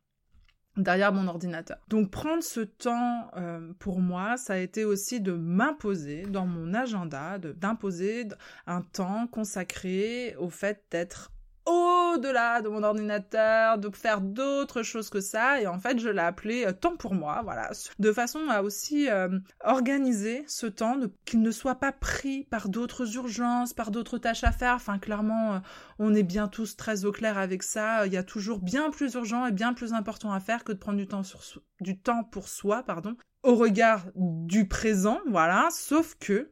derrière 0.76 1.12
mon 1.12 1.28
ordinateur. 1.28 1.78
Donc 1.88 2.10
prendre 2.10 2.42
ce 2.42 2.60
temps 2.60 3.30
euh, 3.36 3.72
pour 3.78 4.00
moi, 4.00 4.36
ça 4.36 4.54
a 4.54 4.58
été 4.58 4.84
aussi 4.84 5.20
de 5.20 5.32
m'imposer 5.32 6.22
dans 6.22 6.46
mon 6.46 6.74
agenda, 6.74 7.38
d'imposer 7.38 8.28
un 8.66 8.82
temps 8.82 9.26
consacré 9.26 10.34
au 10.38 10.50
fait 10.50 10.82
d'être 10.90 11.30
au-delà 11.66 12.60
de 12.60 12.68
mon 12.68 12.82
ordinateur, 12.82 13.78
de 13.78 13.90
faire 13.94 14.20
d'autres 14.20 14.82
choses 14.82 15.10
que 15.10 15.20
ça. 15.20 15.60
Et 15.60 15.66
en 15.66 15.78
fait, 15.78 15.98
je 15.98 16.08
l'ai 16.08 16.20
appelé 16.20 16.64
euh, 16.66 16.72
temps 16.72 16.96
pour 16.96 17.14
moi, 17.14 17.40
voilà, 17.42 17.70
de 17.98 18.12
façon 18.12 18.48
à 18.50 18.62
aussi 18.62 19.08
euh, 19.08 19.38
organiser 19.64 20.44
ce 20.46 20.66
temps, 20.66 20.98
qu'il 21.24 21.42
ne 21.42 21.50
soit 21.50 21.76
pas 21.76 21.92
pris 21.92 22.44
par 22.44 22.68
d'autres 22.68 23.16
urgences, 23.16 23.72
par 23.72 23.90
d'autres 23.90 24.18
tâches 24.18 24.44
à 24.44 24.52
faire. 24.52 24.74
Enfin, 24.74 24.98
clairement, 24.98 25.54
euh, 25.54 25.58
on 25.98 26.14
est 26.14 26.22
bien 26.22 26.48
tous 26.48 26.76
très 26.76 27.04
au 27.04 27.12
clair 27.12 27.38
avec 27.38 27.62
ça. 27.62 28.06
Il 28.06 28.12
y 28.12 28.18
a 28.18 28.22
toujours 28.22 28.60
bien 28.60 28.90
plus 28.90 29.14
urgent 29.14 29.46
et 29.46 29.52
bien 29.52 29.72
plus 29.72 29.92
important 29.92 30.32
à 30.32 30.40
faire 30.40 30.64
que 30.64 30.72
de 30.72 30.78
prendre 30.78 30.98
du 30.98 31.06
temps, 31.06 31.22
sur, 31.22 31.40
du 31.80 31.98
temps 31.98 32.24
pour 32.24 32.48
soi, 32.48 32.82
pardon, 32.82 33.16
au 33.42 33.54
regard 33.56 34.06
du 34.14 34.68
présent, 34.68 35.20
voilà. 35.28 35.68
Sauf 35.70 36.16
que 36.18 36.50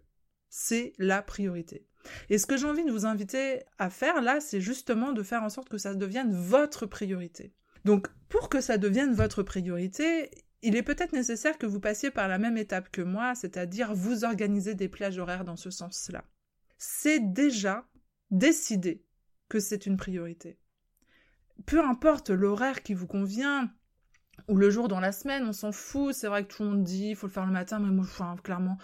c'est 0.48 0.92
la 0.98 1.22
priorité. 1.22 1.86
Et 2.30 2.38
ce 2.38 2.46
que 2.46 2.56
j'ai 2.56 2.66
envie 2.66 2.84
de 2.84 2.90
vous 2.90 3.06
inviter 3.06 3.62
à 3.78 3.90
faire 3.90 4.20
là, 4.22 4.40
c'est 4.40 4.60
justement 4.60 5.12
de 5.12 5.22
faire 5.22 5.42
en 5.42 5.48
sorte 5.48 5.68
que 5.68 5.78
ça 5.78 5.94
devienne 5.94 6.32
votre 6.32 6.86
priorité. 6.86 7.54
Donc, 7.84 8.08
pour 8.28 8.48
que 8.48 8.60
ça 8.60 8.78
devienne 8.78 9.12
votre 9.12 9.42
priorité, 9.42 10.30
il 10.62 10.76
est 10.76 10.82
peut-être 10.82 11.12
nécessaire 11.12 11.58
que 11.58 11.66
vous 11.66 11.80
passiez 11.80 12.10
par 12.10 12.28
la 12.28 12.38
même 12.38 12.56
étape 12.56 12.90
que 12.90 13.02
moi, 13.02 13.34
c'est-à-dire 13.34 13.94
vous 13.94 14.24
organiser 14.24 14.74
des 14.74 14.88
plages 14.88 15.18
horaires 15.18 15.44
dans 15.44 15.56
ce 15.56 15.70
sens-là. 15.70 16.24
C'est 16.78 17.20
déjà 17.32 17.84
décider 18.30 19.04
que 19.48 19.60
c'est 19.60 19.86
une 19.86 19.96
priorité. 19.96 20.58
Peu 21.66 21.84
importe 21.84 22.30
l'horaire 22.30 22.82
qui 22.82 22.94
vous 22.94 23.06
convient, 23.06 23.70
ou 24.48 24.56
le 24.56 24.70
jour 24.70 24.88
dans 24.88 25.00
la 25.00 25.12
semaine, 25.12 25.46
on 25.46 25.52
s'en 25.52 25.72
fout. 25.72 26.14
C'est 26.14 26.28
vrai 26.28 26.44
que 26.44 26.52
tout 26.54 26.62
le 26.62 26.70
monde 26.70 26.84
dit, 26.84 27.10
il 27.10 27.16
faut 27.16 27.26
le 27.26 27.32
faire 27.32 27.46
le 27.46 27.52
matin, 27.52 27.78
mais 27.78 27.90
moi, 27.90 28.06
clairement, 28.42 28.78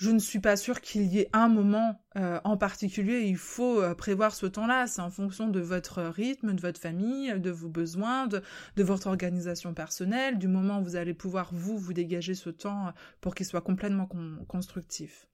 je 0.00 0.10
ne 0.10 0.18
suis 0.18 0.40
pas 0.40 0.56
sûre 0.56 0.80
qu'il 0.80 1.02
y 1.02 1.18
ait 1.18 1.28
un 1.34 1.48
moment 1.48 2.00
euh, 2.16 2.40
en 2.44 2.56
particulier. 2.56 3.20
Il 3.26 3.36
faut 3.36 3.82
euh, 3.82 3.94
prévoir 3.94 4.34
ce 4.34 4.46
temps-là. 4.46 4.86
C'est 4.86 5.02
en 5.02 5.10
fonction 5.10 5.48
de 5.48 5.60
votre 5.60 6.02
rythme, 6.04 6.54
de 6.54 6.60
votre 6.60 6.80
famille, 6.80 7.38
de 7.38 7.50
vos 7.50 7.68
besoins, 7.68 8.26
de, 8.26 8.42
votre 8.78 9.08
organisation 9.08 9.74
personnelle, 9.74 10.38
du 10.38 10.48
moment 10.48 10.80
où 10.80 10.84
vous 10.84 10.96
allez 10.96 11.12
pouvoir 11.12 11.50
vous 11.52 11.76
vous 11.76 11.92
dégager 11.92 12.34
ce 12.34 12.48
temps 12.48 12.86
euh, 12.86 12.90
pour 13.20 13.34
qu'il 13.34 13.44
soit 13.44 13.60
complètement 13.60 14.08
constructif. 14.48 15.28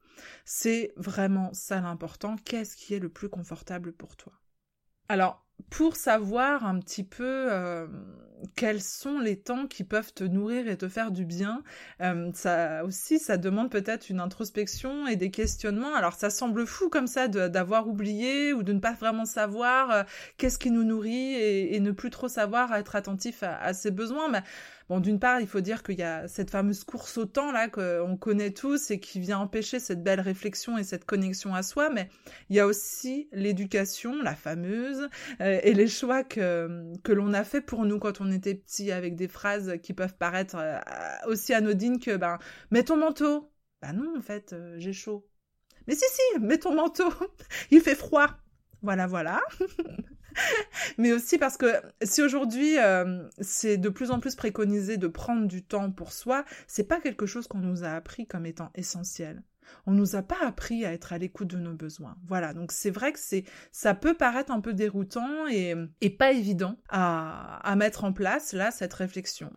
C'est 0.45 0.93
vraiment 0.97 1.51
ça 1.53 1.81
l'important. 1.81 2.35
Qu'est-ce 2.45 2.77
qui 2.77 2.95
est 2.95 2.99
le 2.99 3.09
plus 3.09 3.29
confortable 3.29 3.93
pour 3.93 4.17
toi? 4.17 4.33
Alors, 5.09 5.46
pour 5.71 5.97
savoir 5.97 6.67
un 6.67 6.79
petit 6.81 7.03
peu 7.03 7.53
euh, 7.53 7.87
quels 8.55 8.83
sont 8.83 9.19
les 9.19 9.37
temps 9.37 9.67
qui 9.67 9.85
peuvent 9.85 10.13
te 10.13 10.25
nourrir 10.25 10.69
et 10.69 10.77
te 10.77 10.89
faire 10.89 11.11
du 11.11 11.25
bien, 11.25 11.63
euh, 12.01 12.31
ça 12.35 12.85
aussi, 12.85 13.19
ça 13.19 13.37
demande 13.37 13.71
peut-être 13.71 14.11
une 14.11 14.21
introspection 14.21 15.07
et 15.07 15.17
des 15.17 15.31
questionnements. 15.31 15.95
Alors 15.95 16.15
ça 16.15 16.31
semble 16.31 16.67
fou 16.67 16.89
comme 16.89 17.07
ça 17.07 17.29
d'avoir 17.29 17.89
oublié 17.89 18.53
ou 18.53 18.63
de 18.63 18.73
ne 18.73 18.81
pas 18.81 18.93
vraiment 18.93 19.25
savoir 19.25 19.91
euh, 19.91 20.03
qu'est-ce 20.37 20.59
qui 20.59 20.71
nous 20.71 20.85
nourrit 20.85 21.35
et, 21.35 21.81
ne 21.81 21.91
plus 21.91 22.11
trop 22.11 22.29
savoir 22.29 22.75
être 22.75 22.97
attentif 22.97 23.43
à, 23.43 23.57
à 23.59 23.75
ses 23.75 23.91
besoins. 23.91 24.29
Mais 24.29 24.43
Bon, 24.89 25.01
d'une 25.01 25.19
part, 25.19 25.41
il 25.41 25.49
faut 25.49 25.61
dire 25.61 25.83
qu'il 25.83 25.99
y 25.99 26.05
a 26.05 26.29
cette 26.29 26.51
fameuse 26.51 26.85
course 26.85 27.19
au 27.19 27.27
temps 27.27 27.51
là 27.51 27.69
qu'on 27.69 28.17
connaît 28.17 28.53
tous 28.53 28.93
et 28.93 29.01
qui 29.01 29.19
vient 29.19 29.39
empêcher 29.39 29.81
cette 29.81 30.05
belle 30.05 30.21
réflexion 30.21 30.79
et 30.79 30.85
cette 30.85 31.05
connexion 31.05 31.55
à 31.55 31.65
soi, 31.65 31.91
mais 31.91 32.09
il 32.51 32.57
y 32.57 32.61
a 32.61 32.67
aussi 32.67 33.29
l'éducation, 33.33 34.23
la 34.23 34.37
fameuse, 34.37 35.09
euh, 35.41 35.59
et 35.65 35.75
les 35.75 35.89
choix 35.89 36.23
que, 36.23 36.93
que 37.03 37.13
l'on 37.13 37.35
a 37.35 37.43
fait 37.43 37.61
pour 37.61 37.85
nous 37.85 37.99
quand 37.99 38.21
on 38.21 38.31
était 38.31 38.55
petit 38.55 38.93
avec 38.93 39.17
des 39.17 39.27
phrases 39.27 39.79
qui 39.83 39.93
peuvent 39.93 40.17
paraître 40.17 40.55
euh, 40.57 40.79
aussi 41.27 41.53
anodines 41.53 41.99
que 41.99 42.17
ben 42.17 42.39
mets 42.71 42.85
ton 42.85 42.97
manteau. 42.97 43.51
Ben 43.83 43.93
non, 43.93 44.17
en 44.17 44.23
fait, 44.23 44.53
euh, 44.53 44.77
j'ai 44.79 44.93
chaud. 44.93 45.29
Mais 45.89 45.95
si, 45.95 46.05
si, 46.11 46.41
mets 46.41 46.59
ton 46.59 46.75
manteau. 46.75 47.13
il 47.73 47.81
fait 47.81 47.95
froid. 47.97 48.29
Voilà, 48.83 49.07
voilà. 49.09 49.41
mais 50.99 51.13
aussi 51.13 51.39
parce 51.39 51.57
que 51.57 51.67
si 52.03 52.23
aujourd'hui 52.23 52.79
euh, 52.79 53.29
c'est 53.41 53.77
de 53.77 53.89
plus 53.89 54.11
en 54.11 54.21
plus 54.21 54.35
préconisé 54.35 54.97
de 54.97 55.09
prendre 55.09 55.47
du 55.47 55.63
temps 55.63 55.91
pour 55.91 56.13
soi, 56.13 56.45
c'est 56.67 56.89
pas 56.89 57.01
quelque 57.01 57.27
chose 57.27 57.47
qu'on 57.47 57.59
nous 57.59 57.85
a 57.85 57.91
appris 57.91 58.27
comme 58.27 58.47
étant 58.47 58.71
essentiel. 58.75 59.43
On 59.87 59.93
nous 59.93 60.15
a 60.15 60.23
pas 60.23 60.39
appris 60.43 60.85
à 60.85 60.93
être 60.93 61.13
à 61.13 61.19
l'écoute 61.19 61.49
de 61.49 61.57
nos 61.57 61.75
besoins. 61.75 62.17
Voilà, 62.27 62.55
donc 62.55 62.71
c'est 62.71 62.91
vrai 62.91 63.13
que 63.13 63.19
c'est 63.19 63.45
ça 63.73 63.95
peut 63.95 64.15
paraître 64.15 64.53
un 64.53 64.61
peu 64.61 64.73
déroutant 64.73 65.49
et, 65.49 65.75
et 66.01 66.11
pas 66.11 66.33
évident 66.33 66.79
à, 66.89 67.59
à 67.69 67.77
mettre 67.77 68.05
en 68.05 68.13
place 68.13 68.53
là 68.53 68.71
cette 68.71 68.95
réflexion. 68.95 69.53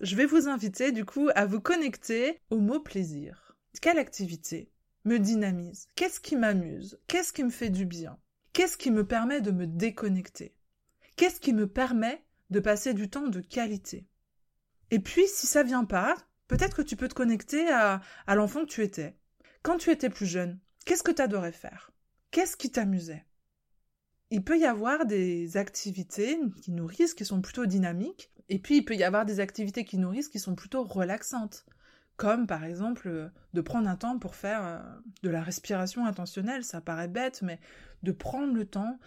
Je 0.00 0.16
vais 0.16 0.26
vous 0.26 0.48
inviter 0.48 0.92
du 0.92 1.04
coup 1.04 1.28
à 1.34 1.46
vous 1.46 1.60
connecter 1.60 2.40
au 2.50 2.58
mot 2.58 2.78
plaisir. 2.78 3.56
Quelle 3.80 3.98
activité 3.98 4.70
me 5.04 5.18
dynamise? 5.18 5.88
Qu'est-ce 5.96 6.20
qui 6.20 6.36
m'amuse? 6.36 7.00
Qu'est-ce 7.08 7.32
qui 7.32 7.42
me 7.42 7.50
fait 7.50 7.70
du 7.70 7.84
bien? 7.84 8.18
Qu'est-ce 8.58 8.76
qui 8.76 8.90
me 8.90 9.06
permet 9.06 9.40
de 9.40 9.52
me 9.52 9.68
déconnecter? 9.68 10.52
Qu'est-ce 11.14 11.38
qui 11.38 11.52
me 11.52 11.68
permet 11.68 12.24
de 12.50 12.58
passer 12.58 12.92
du 12.92 13.08
temps 13.08 13.28
de 13.28 13.38
qualité? 13.38 14.08
Et 14.90 14.98
puis, 14.98 15.28
si 15.28 15.46
ça 15.46 15.62
vient 15.62 15.84
pas, 15.84 16.16
peut-être 16.48 16.78
que 16.78 16.82
tu 16.82 16.96
peux 16.96 17.06
te 17.06 17.14
connecter 17.14 17.68
à, 17.70 18.00
à 18.26 18.34
l'enfant 18.34 18.62
que 18.62 18.70
tu 18.70 18.82
étais. 18.82 19.16
Quand 19.62 19.76
tu 19.76 19.92
étais 19.92 20.10
plus 20.10 20.26
jeune, 20.26 20.58
qu'est-ce 20.84 21.04
que 21.04 21.12
tu 21.12 21.22
adorais 21.22 21.52
faire? 21.52 21.92
Qu'est-ce 22.32 22.56
qui 22.56 22.72
t'amusait? 22.72 23.24
Il 24.32 24.42
peut 24.42 24.58
y 24.58 24.66
avoir 24.66 25.06
des 25.06 25.56
activités 25.56 26.36
qui 26.60 26.72
nourrissent, 26.72 27.14
qui 27.14 27.24
sont 27.24 27.40
plutôt 27.40 27.64
dynamiques, 27.64 28.32
et 28.48 28.58
puis 28.58 28.78
il 28.78 28.84
peut 28.84 28.96
y 28.96 29.04
avoir 29.04 29.24
des 29.24 29.38
activités 29.38 29.84
qui 29.84 29.98
nourrissent, 29.98 30.28
qui 30.28 30.40
sont 30.40 30.56
plutôt 30.56 30.82
relaxantes 30.82 31.64
comme 32.18 32.46
par 32.46 32.64
exemple 32.64 33.30
de 33.54 33.60
prendre 33.62 33.88
un 33.88 33.96
temps 33.96 34.18
pour 34.18 34.34
faire 34.34 34.62
euh, 34.62 34.78
de 35.22 35.30
la 35.30 35.40
respiration 35.40 36.04
intentionnelle, 36.04 36.64
ça 36.64 36.82
paraît 36.82 37.08
bête, 37.08 37.40
mais 37.42 37.58
de 38.02 38.12
prendre 38.12 38.52
le 38.52 38.66
temps 38.66 38.98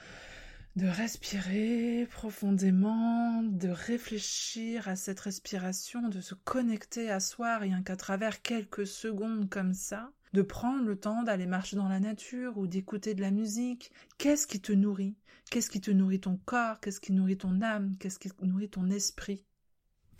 de 0.77 0.87
respirer 0.87 2.07
profondément, 2.09 3.43
de 3.43 3.67
réfléchir 3.67 4.87
à 4.87 4.95
cette 4.95 5.19
respiration, 5.19 6.07
de 6.07 6.21
se 6.21 6.33
connecter 6.33 7.11
à 7.11 7.19
soi 7.19 7.57
rien 7.57 7.83
qu'à 7.83 7.97
travers 7.97 8.41
quelques 8.41 8.87
secondes 8.87 9.49
comme 9.49 9.73
ça, 9.73 10.11
de 10.31 10.41
prendre 10.41 10.85
le 10.85 10.95
temps 10.95 11.23
d'aller 11.23 11.45
marcher 11.45 11.75
dans 11.75 11.89
la 11.89 11.99
nature 11.99 12.57
ou 12.57 12.67
d'écouter 12.67 13.13
de 13.13 13.21
la 13.21 13.31
musique. 13.31 13.91
Qu'est-ce 14.17 14.47
qui 14.47 14.61
te 14.61 14.71
nourrit? 14.71 15.17
Qu'est-ce 15.49 15.69
qui 15.69 15.81
te 15.81 15.91
nourrit 15.91 16.21
ton 16.21 16.37
corps? 16.45 16.79
Qu'est-ce 16.79 17.01
qui 17.01 17.11
nourrit 17.11 17.37
ton 17.37 17.61
âme? 17.61 17.97
Qu'est-ce 17.99 18.19
qui 18.19 18.29
nourrit 18.41 18.69
ton 18.69 18.89
esprit? 18.89 19.43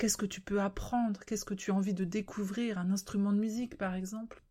Qu'est-ce 0.02 0.18
que 0.18 0.26
tu 0.26 0.42
peux 0.42 0.60
apprendre? 0.60 1.20
Qu'est-ce 1.28 1.46
que 1.46 1.54
tu 1.54 1.70
as 1.70 1.76
envie 1.76 1.94
de 1.94 2.06
découvrir? 2.06 2.80
Un 2.80 2.90
instrument 2.90 3.32
de 3.32 3.38
musique, 3.38 3.78
par 3.78 3.94
exemple? 3.94 4.42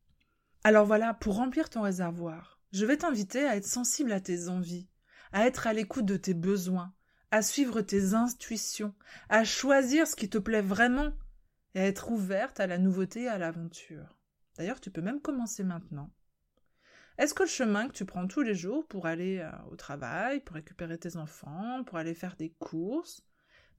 Alors 0.63 0.87
voilà, 0.87 1.13
pour 1.13 1.35
remplir 1.35 1.69
ton 1.69 1.83
réservoir, 1.83 2.61
je 2.71 2.87
vais 2.87 2.99
t'inviter 2.99 3.45
à 3.45 3.57
être 3.57 3.67
sensible 3.67 4.13
à 4.13 4.21
tes 4.21 4.49
envies, 4.49 4.87
à 5.33 5.49
être 5.49 5.67
à 5.67 5.73
l'écoute 5.73 6.07
de 6.07 6.17
tes 6.17 6.35
besoins, 6.35 6.95
à 7.33 7.43
suivre 7.43 7.81
tes 7.81 8.15
intuitions, 8.15 8.95
à 9.29 9.43
choisir 9.43 10.07
ce 10.07 10.15
qui 10.15 10.29
te 10.29 10.39
plaît 10.39 10.63
vraiment 10.63 11.13
et 11.75 11.81
à 11.81 11.87
être 11.87 12.13
ouverte 12.13 12.61
à 12.61 12.69
la 12.69 12.79
nouveauté 12.79 13.23
et 13.23 13.29
à 13.29 13.39
l'aventure. 13.39 14.21
D'ailleurs, 14.57 14.81
tu 14.81 14.93
peux 14.93 15.03
même 15.03 15.21
commencer 15.21 15.65
maintenant. 15.65 16.13
Est-ce 17.19 17.35
que 17.35 17.43
le 17.43 17.49
chemin 17.49 17.89
que 17.89 17.95
tu 17.95 18.05
prends 18.05 18.29
tous 18.29 18.43
les 18.43 18.55
jours 18.55 18.87
pour 18.87 19.07
aller 19.07 19.41
euh, 19.41 19.51
au 19.73 19.75
travail, 19.75 20.39
pour 20.45 20.55
récupérer 20.55 20.97
tes 20.97 21.17
enfants, 21.17 21.83
pour 21.83 21.99
aller 21.99 22.15
faire 22.15 22.37
des 22.37 22.51
courses, 22.61 23.25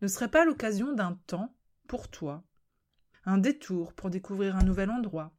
ne 0.01 0.07
serait 0.09 0.27
pas 0.27 0.43
l'occasion 0.43 0.91
d'un 0.91 1.17
temps 1.27 1.55
pour 1.91 2.07
toi 2.07 2.41
Un 3.25 3.37
détour 3.37 3.91
pour 3.91 4.09
découvrir 4.09 4.55
un 4.55 4.63
nouvel 4.63 4.89
endroit 4.89 5.33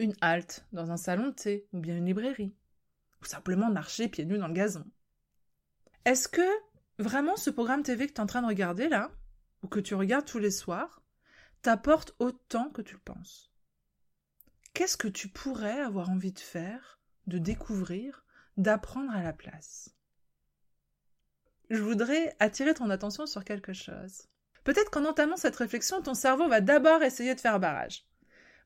une 0.00 0.16
halte 0.20 0.66
dans 0.72 0.90
un 0.90 0.96
salon 0.96 1.30
thé 1.30 1.68
ou 1.72 1.78
bien 1.78 1.96
une 1.96 2.06
librairie, 2.06 2.56
ou 3.20 3.24
simplement 3.24 3.70
marcher 3.70 4.08
pieds 4.08 4.24
nus 4.24 4.38
dans 4.38 4.48
le 4.48 4.52
gazon. 4.52 4.84
Est-ce 6.04 6.26
que 6.26 6.42
vraiment 6.98 7.36
ce 7.36 7.50
programme 7.50 7.84
TV 7.84 8.08
que 8.08 8.14
tu 8.14 8.16
es 8.16 8.20
en 8.20 8.26
train 8.26 8.42
de 8.42 8.48
regarder 8.48 8.88
là, 8.88 9.12
ou 9.62 9.68
que 9.68 9.78
tu 9.78 9.94
regardes 9.94 10.24
tous 10.24 10.40
les 10.40 10.50
soirs, 10.50 11.04
t'apporte 11.60 12.16
autant 12.18 12.70
que 12.70 12.82
tu 12.82 12.94
le 12.94 13.00
penses? 13.00 13.52
Qu'est-ce 14.74 14.96
que 14.96 15.06
tu 15.06 15.28
pourrais 15.28 15.82
avoir 15.82 16.10
envie 16.10 16.32
de 16.32 16.40
faire, 16.40 16.98
de 17.28 17.38
découvrir, 17.38 18.24
d'apprendre 18.56 19.12
à 19.12 19.22
la 19.22 19.32
place? 19.32 19.94
Je 21.70 21.80
voudrais 21.80 22.34
attirer 22.40 22.74
ton 22.74 22.90
attention 22.90 23.26
sur 23.26 23.44
quelque 23.44 23.72
chose. 23.72 24.26
Peut-être 24.64 24.90
qu'en 24.90 25.04
entamant 25.04 25.36
cette 25.36 25.56
réflexion, 25.56 26.02
ton 26.02 26.14
cerveau 26.14 26.48
va 26.48 26.60
d'abord 26.60 27.02
essayer 27.02 27.34
de 27.34 27.40
faire 27.40 27.60
barrage. 27.60 28.06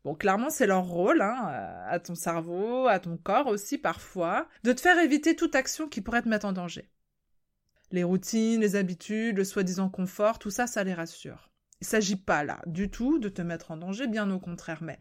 Bon, 0.05 0.15
clairement, 0.15 0.51
c'est 0.51 0.67
leur 0.67 0.85
rôle, 0.85 1.21
hein, 1.21 1.49
euh, 1.51 1.91
à 1.91 1.99
ton 1.99 2.15
cerveau, 2.15 2.87
à 2.87 3.01
ton 3.01 3.17
corps 3.17 3.49
aussi 3.49 3.77
parfois, 3.77 4.49
de 4.63 4.73
te 4.73 4.81
faire 4.81 4.99
éviter 4.99 5.35
toute 5.35 5.57
action 5.57 5.89
qui 5.89 6.01
pourrait 6.01 6.23
te 6.23 6.29
mettre 6.29 6.47
en 6.47 6.53
danger. 6.53 6.89
Les 7.91 8.05
routines, 8.05 8.61
les 8.61 8.77
habitudes, 8.77 9.39
le 9.39 9.45
soi-disant 9.45 9.89
confort, 9.89 10.39
tout 10.39 10.51
ça, 10.51 10.67
ça 10.67 10.85
les 10.85 10.95
rassure. 10.95 11.51
Il 11.81 11.87
s'agit 11.87 12.17
pas 12.17 12.45
là 12.45 12.61
du 12.67 12.91
tout 12.91 13.19
de 13.19 13.29
te 13.29 13.43
mettre 13.43 13.71
en 13.71 13.77
danger, 13.77 14.07
bien 14.07 14.31
au 14.31 14.39
contraire, 14.39 14.83
mais, 14.83 14.99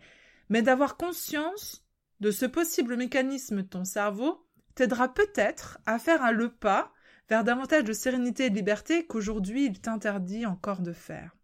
mais 0.50 0.62
d'avoir 0.62 0.98
conscience 0.98 1.86
de 2.20 2.32
ce 2.32 2.46
possible 2.46 2.98
mécanisme 2.98 3.62
de 3.62 3.68
ton 3.68 3.86
cerveau 3.86 4.46
t'aidera 4.74 5.14
peut-être 5.14 5.78
à 5.86 6.00
faire 6.00 6.24
un 6.24 6.32
le 6.32 6.50
pas 6.52 6.92
vers 7.30 7.44
davantage 7.44 7.84
de 7.84 7.94
sérénité 7.94 8.46
et 8.46 8.50
de 8.50 8.56
liberté 8.56 9.06
qu'aujourd'hui 9.06 9.66
il 9.66 9.80
t'interdit 9.80 10.46
encore 10.46 10.82
de 10.82 10.94
faire. 10.94 11.36